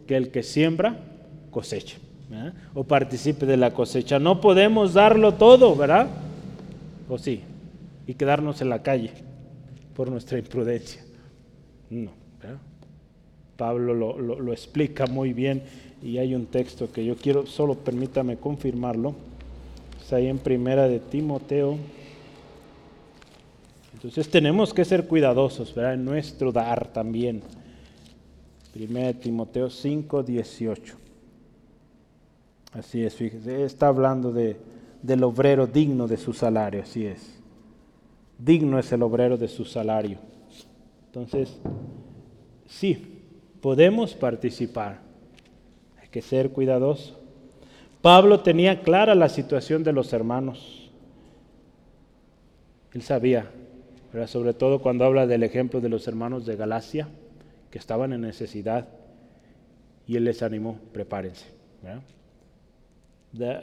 [0.07, 0.99] que el que siembra
[1.51, 1.97] coseche
[2.73, 4.17] o participe de la cosecha.
[4.17, 6.07] No podemos darlo todo, ¿verdad?
[7.07, 7.41] ¿O sí?
[8.07, 9.11] Y quedarnos en la calle
[9.95, 11.03] por nuestra imprudencia.
[11.91, 12.11] No,
[13.55, 15.61] Pablo lo, lo explica muy bien
[16.01, 19.13] y hay un texto que yo quiero, solo permítame confirmarlo.
[20.01, 21.77] Está ahí en primera de Timoteo
[23.97, 25.95] entonces tenemos que ser cuidadosos, ¿verdad?
[25.95, 27.41] En nuestro dar también.
[28.75, 30.95] 1 Timoteo 5, 18.
[32.73, 34.55] Así es, fíjese, está hablando de,
[35.01, 37.39] del obrero digno de su salario, así es.
[38.37, 40.19] Digno es el obrero de su salario.
[41.07, 41.57] Entonces,
[42.67, 43.23] sí,
[43.61, 44.99] podemos participar.
[45.99, 47.17] Hay que ser cuidadosos.
[48.03, 50.91] Pablo tenía clara la situación de los hermanos.
[52.93, 53.49] Él sabía
[54.27, 57.07] sobre todo cuando habla del ejemplo de los hermanos de Galacia,
[57.71, 58.87] que estaban en necesidad,
[60.07, 61.45] y él les animó, prepárense.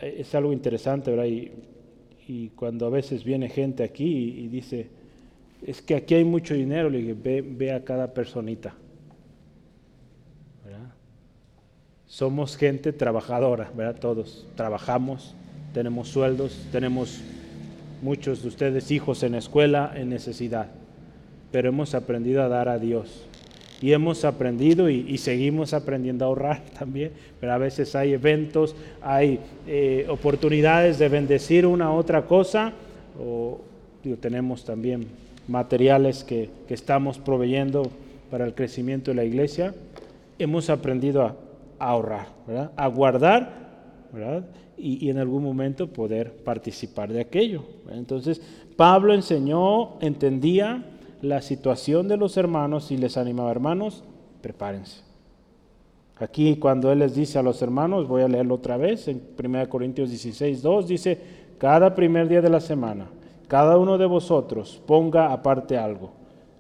[0.01, 1.27] Es algo interesante, ¿verdad?
[2.27, 4.89] Y, cuando a veces viene gente aquí y, dice,
[5.67, 8.75] es que aquí hay mucho dinero, le dije, ve, a cada personita.
[12.07, 13.99] Somos gente trabajadora, ¿verdad?
[13.99, 15.35] Todos trabajamos,
[15.73, 17.21] tenemos sueldos, tenemos
[18.05, 20.67] muchos de ustedes hijos en escuela en necesidad,
[21.51, 23.25] pero hemos aprendido a dar a Dios.
[23.81, 29.41] Y hemos aprendido y, seguimos aprendiendo a ahorrar también, pero a veces hay eventos, hay
[29.67, 32.75] eh, oportunidades de bendecir una u otra cosa,
[33.19, 33.63] o
[34.21, 35.07] tenemos también
[35.49, 37.91] materiales que, estamos proveyendo
[38.31, 39.75] para el crecimiento de la iglesia.
[40.39, 41.37] Hemos aprendido a,
[41.79, 42.27] ahorrar,
[42.77, 43.51] a guardar,
[44.13, 44.45] ¿verdad?
[44.77, 47.63] Y, en algún momento poder participar de aquello.
[47.91, 48.41] Entonces,
[48.77, 50.85] Pablo enseñó, entendía
[51.23, 54.05] la situación de los hermanos y les animaba, hermanos,
[54.41, 55.03] prepárense.
[56.17, 59.69] Aquí cuando él les dice a los hermanos, voy a leerlo otra vez, en 1
[59.69, 61.19] Corintios 16, 2, dice,
[61.59, 63.09] cada primer día de la semana,
[63.49, 66.13] cada uno de vosotros ponga aparte algo,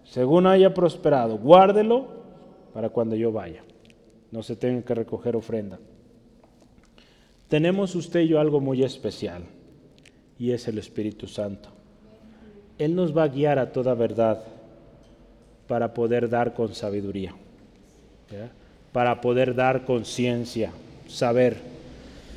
[0.03, 2.07] según haya prosperado, guárdelo
[2.73, 3.62] para cuando yo vaya.
[4.33, 5.79] No se tenga que recoger ofrenda
[7.55, 9.45] tenemos usted y yo algo muy especial
[10.41, 11.69] y es el Espíritu Santo.
[12.79, 14.43] Él nos va a guiar a toda verdad
[15.69, 17.33] para poder dar con sabiduría,
[18.91, 20.73] para poder dar con ciencia,
[21.07, 21.59] saber,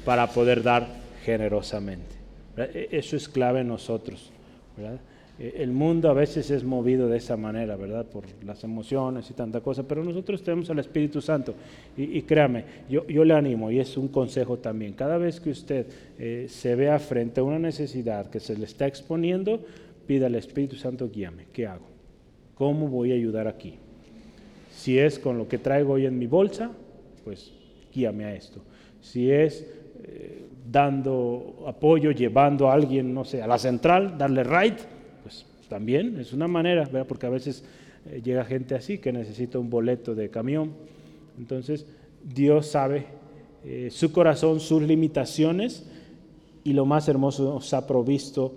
[0.05, 0.85] para poder dar
[1.25, 2.15] generosamente.
[2.55, 4.29] E, eso es clave en nosotros.
[4.77, 4.99] ¿verdad?
[5.39, 8.05] Eh, el mundo a veces es movido de esa manera, ¿verdad?
[8.05, 11.53] Por las emociones y tanta cosa, pero nosotros tenemos al Espíritu Santo.
[11.95, 15.85] Y, créame, yo, yo, le animo, y es un consejo también, cada vez que usted
[16.17, 19.63] eh, se vea frente a una necesidad que se le está exponiendo,
[20.05, 21.85] pida al Espíritu Santo, guíame, ¿qué hago?
[22.55, 23.75] ¿Cómo voy a ayudar aquí?
[24.71, 26.71] Si es con lo que traigo hoy en mi bolsa,
[27.23, 27.51] pues
[27.93, 28.61] guíame a esto.
[29.01, 29.67] Si es
[30.03, 34.96] eh, dando apoyo, llevando a alguien, no sé, a la central, darle pues
[35.67, 37.05] también es una manera, ¿verdad?
[37.07, 37.63] porque a veces
[38.09, 40.71] eh, llega gente así que necesita un boleto de camión.
[41.37, 41.85] Entonces,
[42.23, 43.05] Dios sabe
[43.63, 45.85] eh, su corazón, sus limitaciones
[46.63, 48.53] y lo más hermoso nos ha provisto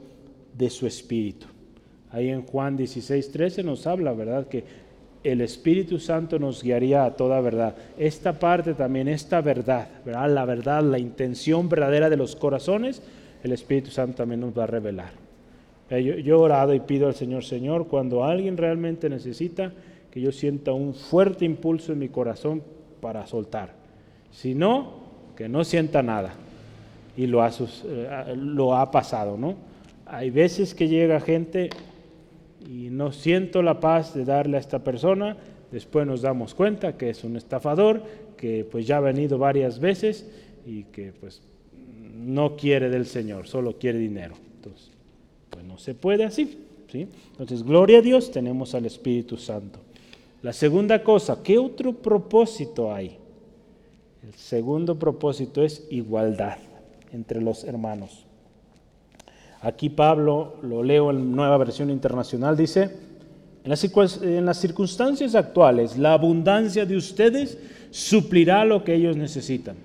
[0.56, 1.46] de su espíritu.
[2.10, 4.48] Ahí en Juan 16, 13 nos habla, ¿verdad?
[4.48, 4.64] Que
[5.22, 7.76] el Espíritu Santo nos guiaría a toda verdad.
[7.98, 10.30] Esta parte también, esta verdad, ¿verdad?
[10.30, 13.02] La verdad, la intención verdadera de los corazones,
[13.42, 15.19] el Espíritu Santo también nos va a revelar.
[15.90, 19.72] Eh, yo, yo he orado y pido al Señor, Señor, cuando alguien realmente necesita,
[20.10, 22.62] que yo sienta un fuerte impulso en mi corazón
[23.00, 23.74] para soltar.
[24.32, 25.00] Si no,
[25.36, 26.34] que no sienta nada.
[27.16, 29.56] Y lo ha, eh, lo ha pasado, ¿no?
[30.06, 31.70] Hay veces que llega gente
[32.68, 35.36] y no siento la paz de darle a esta persona,
[35.70, 38.02] después nos damos cuenta que es un estafador,
[38.36, 40.28] que pues ya ha venido varias veces
[40.66, 41.42] y que pues
[42.14, 44.34] no quiere del Señor, solo quiere dinero.
[44.56, 44.90] Entonces,
[45.62, 46.58] no se puede así.
[46.90, 47.06] ¿sí?
[47.32, 49.78] Entonces, gloria a Dios, tenemos al Espíritu Santo.
[50.42, 53.16] La segunda cosa, ¿qué otro propósito hay?
[54.22, 56.58] El segundo propósito es igualdad
[57.12, 58.26] entre los hermanos.
[59.62, 62.90] Aquí Pablo, lo leo en nueva versión internacional, dice,
[63.64, 67.58] en las, circunstancias actuales, la abundancia de ustedes
[67.90, 69.76] suplirá lo que ellos necesitan,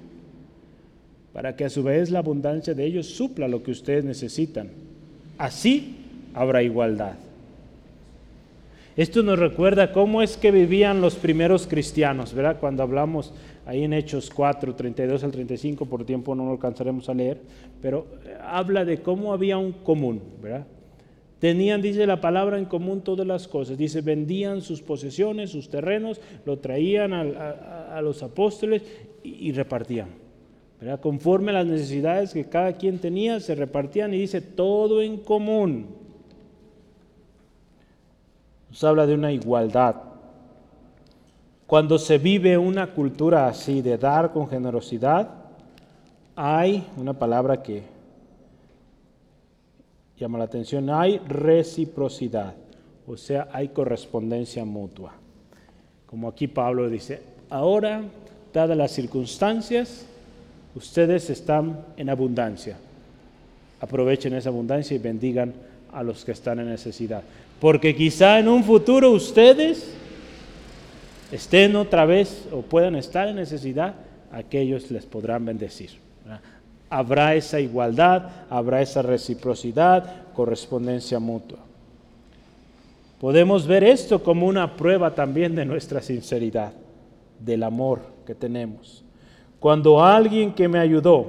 [1.33, 4.69] para que a su vez la abundancia de ellos supla lo que ustedes necesitan.
[5.37, 5.97] Así
[6.33, 7.15] habrá igualdad.
[8.95, 12.57] Esto nos recuerda cómo es que vivían los primeros cristianos, ¿verdad?
[12.61, 13.33] Cuando hablamos
[13.65, 17.41] ahí en Hechos 4, 32 al 35, por tiempo no lo alcanzaremos a leer,
[17.81, 20.65] pero eh, habla de cómo había un común, ¿verdad?
[21.39, 23.77] Tenían, dice la palabra, en común todas las cosas.
[23.77, 28.81] Dice, vendían sus posesiones, sus terrenos, lo traían a, los apóstoles
[29.21, 30.24] y, y repartían.
[31.01, 35.87] Conforme a las necesidades que cada quien tenía, se repartían y dice, todo en común
[38.69, 39.95] nos habla de una igualdad.
[41.65, 45.29] Cuando se vive una cultura así de dar con generosidad,
[46.35, 47.83] hay una palabra que
[50.17, 52.53] llama la atención, hay reciprocidad,
[53.07, 55.13] o sea, hay correspondencia mutua.
[56.05, 58.03] Como aquí Pablo dice, ahora,
[58.53, 60.05] dadas las circunstancias,
[60.75, 62.77] ustedes están en abundancia.
[63.79, 65.53] Aprovechen esa abundancia y bendigan
[65.91, 67.23] a los que están en necesidad.
[67.59, 69.93] Porque quizá en un futuro ustedes
[71.31, 73.95] estén otra vez o puedan estar en necesidad,
[74.31, 75.91] aquellos les podrán bendecir.
[76.89, 81.59] Habrá esa igualdad, habrá esa reciprocidad, correspondencia mutua.
[83.19, 86.73] Podemos ver esto como una prueba también de nuestra sinceridad,
[87.39, 89.04] del amor que tenemos.
[89.65, 91.25] Cuando alguien que me ayudó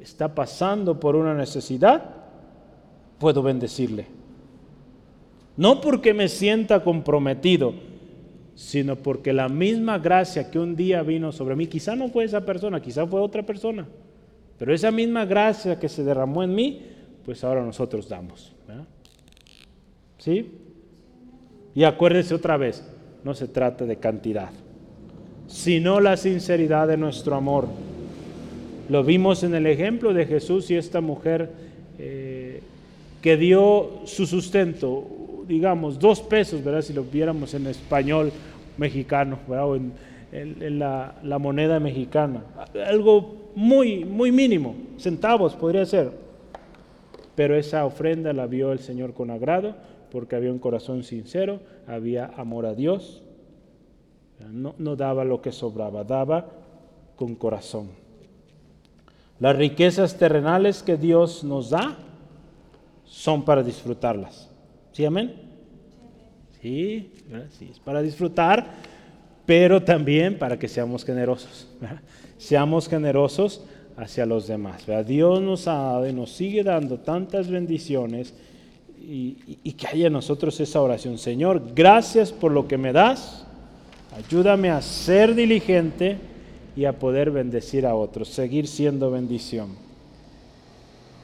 [0.00, 2.02] está pasando por una necesidad,
[3.16, 4.06] puedo bendecirle
[5.56, 7.74] no porque me sienta comprometido,
[8.56, 12.44] sino porque la misma gracia que un día vino sobre mí, quizá no fue esa
[12.44, 13.86] persona, quizá fue otra persona,
[14.58, 16.82] pero esa misma gracia que se derramó en mí,
[17.24, 18.52] pues ahora nosotros damos.
[20.18, 20.50] ¿Sí?
[21.72, 22.84] Y acuérdese otra vez,
[23.22, 24.50] no se trata de cantidad,
[25.48, 27.66] sino la sinceridad de nuestro amor.
[28.88, 31.50] Lo vimos en el ejemplo de Jesús y esta mujer
[31.98, 32.62] eh,
[33.20, 35.06] que dio su sustento,
[35.48, 36.82] digamos, dos pesos, ¿verdad?
[36.82, 38.30] Si lo viéramos en español
[38.76, 39.68] mexicano, ¿verdad?
[39.68, 42.44] O en, la, la, moneda mexicana.
[42.86, 46.12] Algo muy, muy mínimo, centavos podría ser.
[47.34, 49.74] Pero esa ofrenda la vio el Señor con agrado
[50.10, 53.22] porque había un corazón sincero, había amor a Dios.
[54.46, 56.46] No, daba lo que sobraba, daba
[57.16, 57.88] con corazón.
[59.40, 61.96] Las riquezas terrenales que Dios nos da
[63.04, 64.48] son para disfrutarlas.
[64.92, 65.34] ¿Sí, amén?
[66.60, 67.12] Sí,
[67.58, 68.66] sí, es para disfrutar,
[69.46, 71.68] pero también para que seamos generosos.
[72.38, 73.64] Seamos generosos
[73.96, 74.84] hacia los demás.
[75.06, 78.32] Dios nos ha dado y nos sigue dando tantas bendiciones
[78.96, 81.18] y, y, que haya en nosotros esa oración.
[81.18, 83.47] Señor, gracias por lo que me das.
[84.16, 86.18] Ayúdame a ser diligente
[86.76, 89.68] y a poder bendecir a otros, seguir siendo bendición.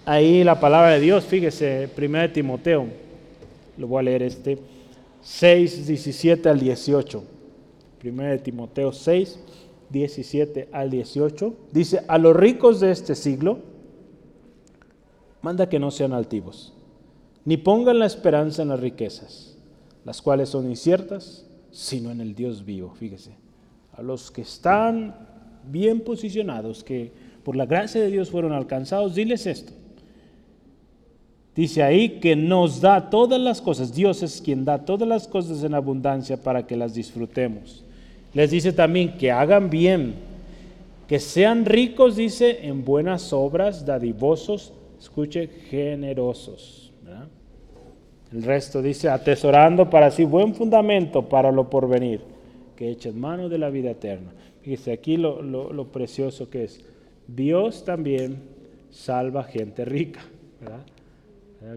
[0.04, 2.86] Ahí la palabra de Dios, fíjese, 1 Timoteo
[3.76, 4.58] lo voy a leer este,
[5.22, 7.24] 6, 17 al 18.
[7.98, 9.38] Primero de Timoteo 6,
[9.90, 11.54] 17 al 18.
[11.72, 13.58] Dice, a los ricos de este siglo,
[15.42, 16.72] manda que no sean altivos,
[17.44, 19.56] ni pongan la esperanza en las riquezas,
[20.04, 22.94] las cuales son inciertas, sino en el Dios vivo.
[22.96, 23.32] Fíjese,
[23.92, 25.14] a los que están
[25.70, 29.72] bien posicionados, que por la gracia de Dios fueron alcanzados, diles esto.
[31.54, 35.62] Dice ahí que nos da todas las cosas, Dios es quien da todas las cosas
[35.62, 37.84] en abundancia para que las disfrutemos.
[38.32, 40.14] Les dice también que hagan bien,
[41.08, 46.83] que sean ricos, dice, en buenas obras, dadivosos, escuche, generosos.
[48.34, 52.20] El resto dice, atesorando para sí buen fundamento para lo porvenir,
[52.74, 54.32] que echen mano de la vida eterna.
[54.62, 56.84] Fíjese aquí lo, lo precioso que es.
[57.28, 58.42] Dios también
[58.90, 60.20] salva gente rica,
[60.60, 60.80] ¿verdad?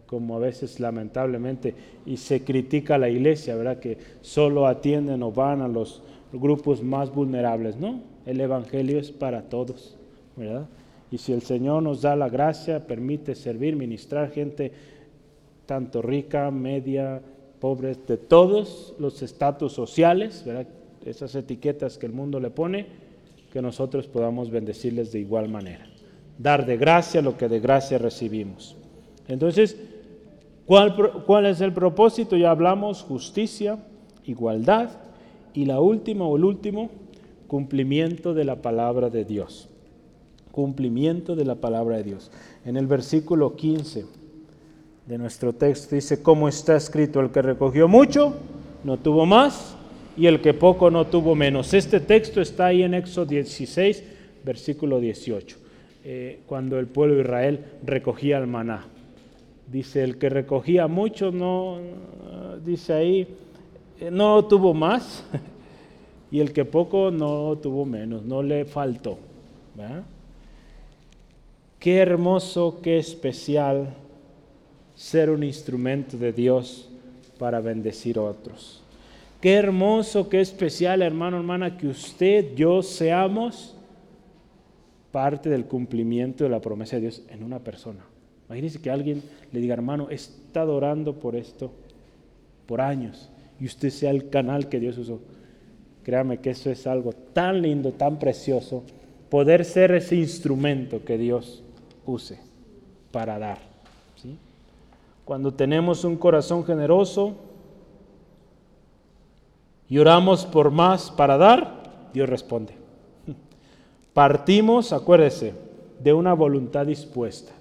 [0.05, 1.73] como a veces lamentablemente,
[2.05, 3.79] y se critica a la iglesia, ¿verdad?
[3.79, 6.01] Que solo atienden o van a los
[6.33, 7.77] grupos más vulnerables.
[7.77, 9.95] No, el Evangelio es para todos,
[10.35, 10.67] ¿verdad?
[11.09, 14.73] Y si el Señor nos da la gracia, permite servir, ministrar gente
[15.67, 17.21] tanto rica, media,
[17.59, 20.43] pobre, de todos los estatus sociales,
[21.05, 22.87] esas etiquetas que el mundo le pone,
[23.51, 25.85] que nosotros podamos bendecirles de igual manera.
[26.39, 28.75] Dar de gracia lo que de gracia recibimos.
[29.27, 29.77] Entonces,
[30.65, 32.37] ¿cuál, es el propósito?
[32.37, 33.77] Ya hablamos, justicia,
[34.25, 34.91] igualdad
[35.53, 36.89] y la última o el último,
[37.47, 39.69] cumplimiento de la palabra de Dios.
[40.51, 42.31] Cumplimiento de la palabra de Dios.
[42.65, 44.26] En el versículo 15
[45.07, 48.35] de nuestro texto dice, como está escrito, el que recogió mucho
[48.83, 49.75] no tuvo más
[50.17, 51.73] y el que poco no tuvo menos.
[51.73, 54.03] Este texto está ahí en Éxodo 16,
[54.43, 55.57] versículo 18,
[56.03, 58.85] eh, cuando el pueblo de Israel recogía el maná.
[59.71, 61.77] Dice, el que recogía mucho, no,
[62.65, 63.27] dice ahí,
[63.99, 65.23] eh, no tuvo más,
[66.31, 69.19] y el que poco no tuvo menos, no le faltó.
[71.79, 73.93] Qué hermoso, qué especial
[74.97, 76.89] ser un instrumento de Dios
[77.37, 78.81] para bendecir a otros.
[79.39, 83.75] Qué hermoso, qué especial, hermano, hermana, que usted, yo seamos
[85.11, 88.03] parte del cumplimiento de la promesa de Dios en una persona.
[88.47, 89.21] Imagínense que alguien
[89.51, 91.71] le diga, hermano, he estado orando por esto
[92.65, 93.29] por años
[93.59, 95.19] y usted sea el canal que Dios usó.
[96.03, 98.83] Créame que eso es algo tan lindo, tan precioso,
[99.29, 101.63] poder ser ese instrumento que Dios
[102.05, 102.39] use
[103.11, 103.76] para dar.
[105.27, 107.35] Cuando tenemos un corazón generoso
[109.87, 112.73] y oramos por más para dar, Dios responde.
[114.15, 115.53] Partimos, acuérdese,
[116.01, 117.51] de una voluntad dispuesta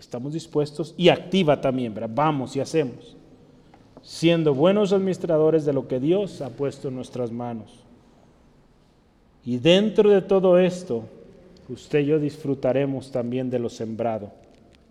[0.00, 2.10] estamos dispuestos y activa también, ¿verdad?
[2.12, 3.16] vamos y hacemos,
[4.02, 7.84] siendo buenos administradores de lo que Dios ha puesto en nuestras manos.
[9.44, 11.04] Y dentro de todo esto,
[11.68, 14.32] usted y yo disfrutaremos también de lo sembrado,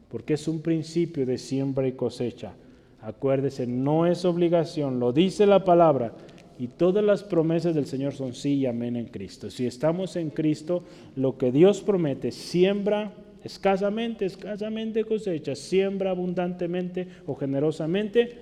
[0.09, 2.53] porque es un principio de siembra y cosecha.
[3.01, 6.13] Acuérdese, no es obligación, lo dice la palabra,
[6.57, 9.49] y todas las promesas del Señor son sí y amén en Cristo.
[9.49, 10.83] Si estamos en Cristo,
[11.15, 13.13] lo que Dios promete, siembra
[13.45, 18.35] escasamente, escasamente cosecha, siembra abundantemente o generosamente,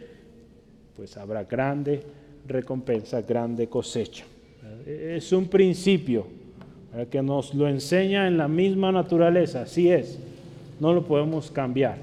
[0.95, 2.01] pues habrá grande
[2.47, 4.25] recompensa, grande cosecha.
[4.87, 6.25] Es un principio
[7.11, 10.17] que nos lo enseña en la misma naturaleza, así es,
[10.79, 11.97] no lo podemos cambiar,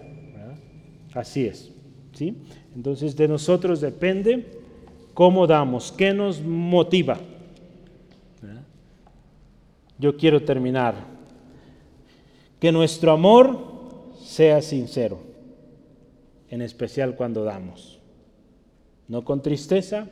[1.15, 1.73] así es.
[2.13, 2.37] ¿sí?
[2.75, 4.47] Entonces de nosotros depende
[5.13, 7.19] cómo damos, qué nos motiva.
[9.99, 10.95] Yo quiero terminar
[12.59, 13.59] que nuestro amor
[14.21, 15.21] sea sincero,
[16.51, 18.01] en especial cuando damos.
[19.07, 20.09] No con tristeza,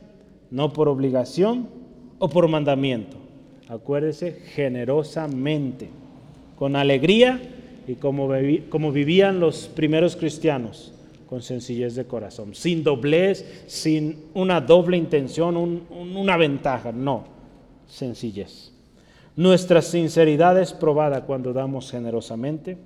[0.51, 1.67] no por obligación
[2.19, 3.17] o por mandamiento.
[3.67, 5.89] Acuérdese, generosamente,
[6.55, 7.41] con alegría
[7.87, 8.29] y como,
[8.69, 10.93] como vivían los primeros cristianos,
[11.27, 17.25] con sencillez de corazón, sin doblez, sin una doble intención, una ventaja, no,
[17.87, 18.71] sencillez.
[19.35, 22.77] Nuestra sinceridad es probada cuando damos generosamente.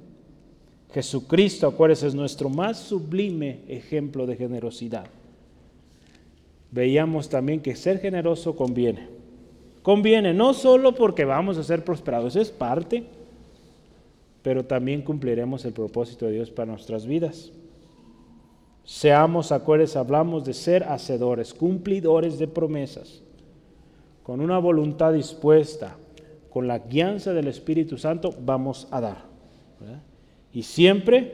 [0.94, 5.08] Jesucristo, acuérdense, es nuestro más sublime ejemplo de generosidad.
[6.72, 9.08] Veíamos también que ser generoso conviene.
[9.84, 13.04] Conviene no solo porque vamos a ser prosperados, es parte,
[14.48, 17.52] pero también cumpliremos el propósito de Dios para nuestras vidas.
[18.86, 23.22] Seamos, acuérdense, hablamos de ser hacedores, cumplidores de promesas,
[24.24, 25.98] con una voluntad dispuesta
[26.50, 29.18] con la guianza del Espíritu Santo vamos a dar.
[30.54, 31.34] Y siempre,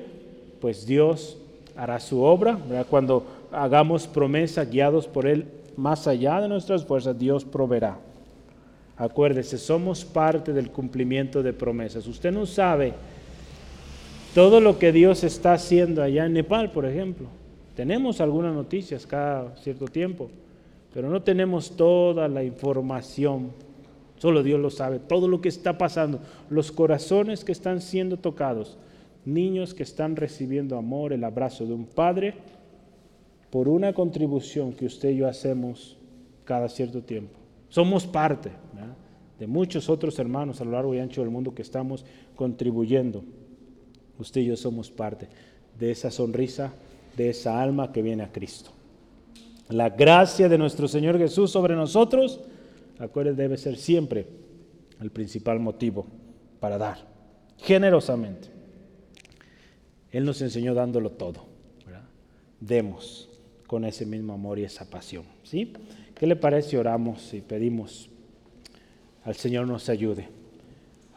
[0.59, 1.37] pues Dios
[1.75, 2.57] hará su obra.
[2.89, 5.45] Cuando hagamos promesa guiados por Él
[5.77, 7.99] más allá de nuestras fuerzas, Dios proveerá.
[9.03, 12.07] Acuérdese, somos parte del cumplimiento de promesas.
[12.07, 12.93] Usted no sabe
[14.33, 17.27] todo lo que Dios está haciendo allá en Nepal, por ejemplo.
[17.75, 20.29] Tenemos algunas noticias cada cierto tiempo,
[20.93, 23.51] pero no tenemos toda la información
[24.23, 24.99] Solo Dios lo sabe.
[24.99, 28.77] Todo lo que está pasando, los corazones que están siendo tocados,
[29.25, 32.35] niños que están recibiendo amor, el abrazo de un padre,
[33.49, 35.97] por una contribución que usted y yo hacemos
[36.45, 37.42] cada cierto tiempo.
[37.73, 38.51] Somos parte
[39.39, 42.05] de muchos otros hermanos a lo largo y ancho del mundo que estamos
[42.35, 43.23] contribuyendo.
[44.19, 45.27] Usted y yo somos parte
[45.79, 46.71] de esa sonrisa,
[47.17, 48.69] de esa alma que viene a Cristo.
[49.69, 52.41] La gracia de nuestro Señor Jesús sobre nosotros,
[52.99, 54.27] acuérdense, debe ser siempre
[55.01, 56.05] el principal motivo
[56.59, 56.99] para dar,
[57.57, 58.49] generosamente.
[60.11, 61.47] Él nos enseñó dándolo todo.
[62.59, 63.31] Demos
[63.65, 65.25] con ese mismo amor y esa pasión.
[65.41, 65.73] ¿sí?
[66.15, 68.09] ¿Qué le parece oramos y pedimos
[69.25, 70.27] al Señor nos ayude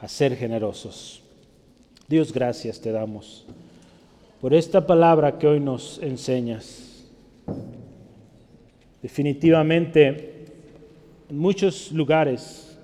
[0.01, 1.23] a ser generosos?
[2.09, 3.47] Dios, gracias te damos
[4.41, 7.05] por esta palabra que hoy nos enseñas.
[9.03, 10.47] Definitivamente,
[11.29, 12.79] en muchos lugares,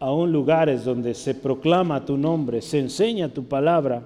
[0.00, 4.02] aún lugares donde se proclama tu nombre, se enseña tu palabra,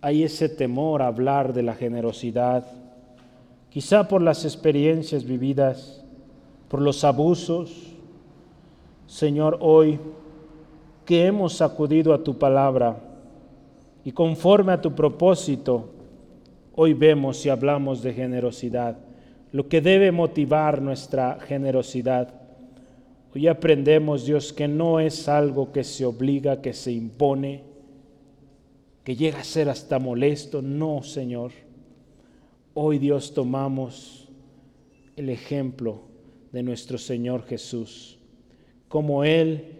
[0.00, 2.64] hay ese temor a hablar de la generosidad,
[3.70, 6.04] quizá por las experiencias vividas,
[6.68, 7.94] por los abusos.
[9.06, 9.98] Señor, hoy
[11.06, 13.00] que hemos acudido a tu palabra
[14.04, 15.90] y conforme a tu propósito,
[16.74, 18.98] hoy vemos y hablamos de generosidad,
[19.52, 22.34] lo que debe motivar nuestra generosidad.
[23.34, 27.62] Hoy aprendemos, Dios, que no es algo que se obliga, que se impone,
[29.04, 30.62] que llega a ser hasta molesto.
[30.62, 31.52] No, Señor
[32.82, 34.26] Hoy Dios tomamos
[35.14, 36.00] el ejemplo
[36.50, 38.16] de nuestro Señor Jesús,
[38.88, 39.76] como Él,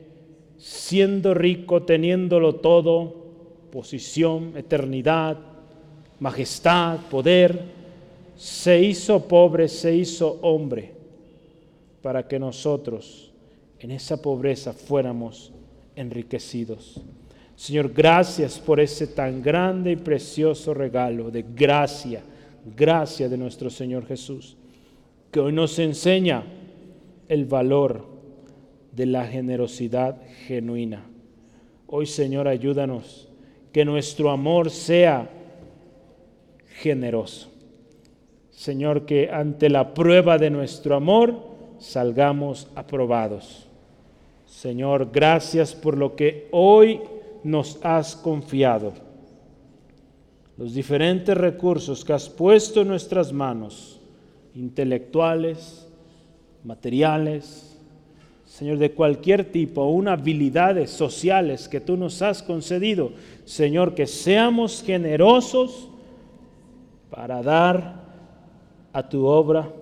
[0.59, 3.24] siendo rico, teniéndolo todo,
[3.72, 5.39] posición, eternidad,
[6.18, 7.59] majestad, poder,
[8.36, 10.93] se hizo pobre, se hizo hombre,
[12.02, 13.32] para que nosotros
[13.78, 15.55] en esa pobreza fuéramos
[15.97, 17.01] enriquecidos.
[17.56, 22.24] Señor, gracias por ese tan grande y precioso regalo de gracia
[22.65, 24.57] gracia de nuestro Señor Jesús,
[25.31, 26.45] que hoy nos enseña
[27.28, 28.07] el valor
[28.93, 30.16] de la generosidad
[30.47, 31.07] genuina.
[31.87, 33.28] Hoy, Señor, ayúdanos
[33.73, 35.31] que nuestro amor sea
[36.81, 37.51] generoso.
[38.51, 41.35] Señor, que ante la prueba de nuestro amor
[41.78, 43.66] salgamos aprobados.
[44.47, 47.01] Señor, gracias por lo que hoy
[47.45, 48.93] nos has confiado
[50.61, 53.99] los diferentes recursos que has puesto en nuestras manos,
[54.55, 55.89] intelectuales,
[56.65, 57.78] materiales,
[58.45, 63.12] Señor, de cualquier tipo, una habilidades sociales que tú nos has concedido,
[63.47, 65.89] Señor, que seamos generosos
[67.09, 68.05] para dar
[68.93, 69.73] a tu obra,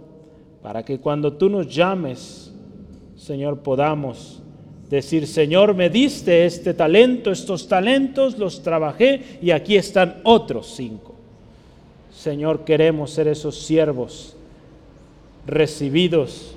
[0.62, 2.54] para que cuando tú nos llames,
[3.16, 4.44] Señor, podamos
[4.90, 11.14] Decir, Señor, me diste este talento, estos talentos los trabajé y aquí están otros cinco.
[12.10, 14.34] Señor, queremos ser esos siervos
[15.46, 16.54] recibidos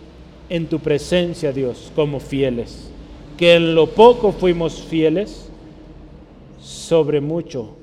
[0.50, 2.90] en tu presencia, Dios, como fieles.
[3.38, 5.48] Que en lo poco fuimos fieles,
[6.62, 7.76] sobre mucho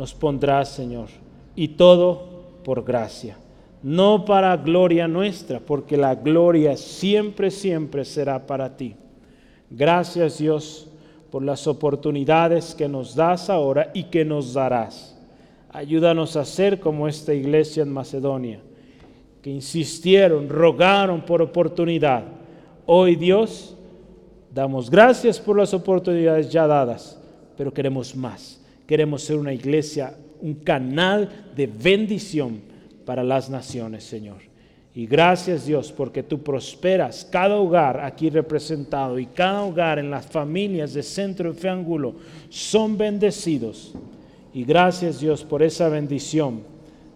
[0.00, 1.08] nos pondrás, Señor.
[1.54, 2.26] Y todo
[2.64, 3.36] por gracia.
[3.82, 8.94] No para gloria nuestra, porque la gloria siempre, siempre será para ti.
[9.70, 10.88] Gracias Dios
[11.30, 15.16] por las oportunidades que nos das ahora y que nos darás.
[15.70, 18.60] Ayúdanos a ser como esta iglesia en Macedonia,
[19.40, 22.24] que insistieron, rogaron por oportunidad.
[22.84, 23.76] Hoy Dios,
[24.52, 27.20] damos gracias por las oportunidades ya dadas,
[27.56, 28.60] pero queremos más.
[28.88, 32.60] Queremos ser una iglesia, un canal de bendición
[33.04, 34.49] para las naciones, Señor.
[34.94, 40.26] Y gracias Dios porque tú prosperas cada hogar aquí representado y cada hogar en las
[40.26, 41.70] familias de Centro y Fe
[42.48, 43.94] son bendecidos.
[44.52, 46.62] Y gracias Dios por esa bendición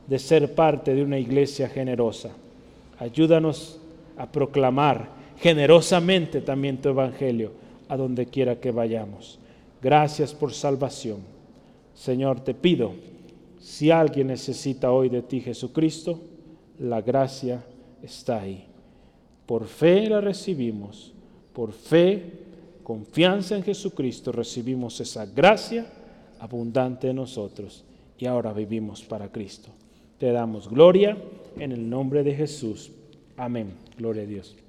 [0.07, 2.31] de ser parte de una iglesia generosa.
[2.99, 3.81] Ayúdanos
[4.17, 5.09] a proclamar
[5.41, 7.53] generosamente también tu evangelio
[7.89, 9.41] a donde quiera que vayamos.
[9.83, 11.19] Gracias por salvación.
[11.95, 12.93] Señor, te pido,
[13.61, 16.21] si alguien necesita hoy de ti Jesucristo,
[16.79, 17.65] la gracia
[18.03, 18.67] está ahí.
[19.47, 21.13] Por fe la recibimos,
[21.53, 22.23] por fe,
[22.83, 25.87] confianza en Jesucristo, recibimos esa gracia
[26.39, 27.85] abundante en nosotros
[28.19, 29.71] y ahora vivimos para Cristo.
[30.19, 31.17] Te damos gloria
[31.59, 32.91] en el nombre de Jesús.
[33.37, 33.75] Amén.
[33.99, 34.64] Gloria a Dios.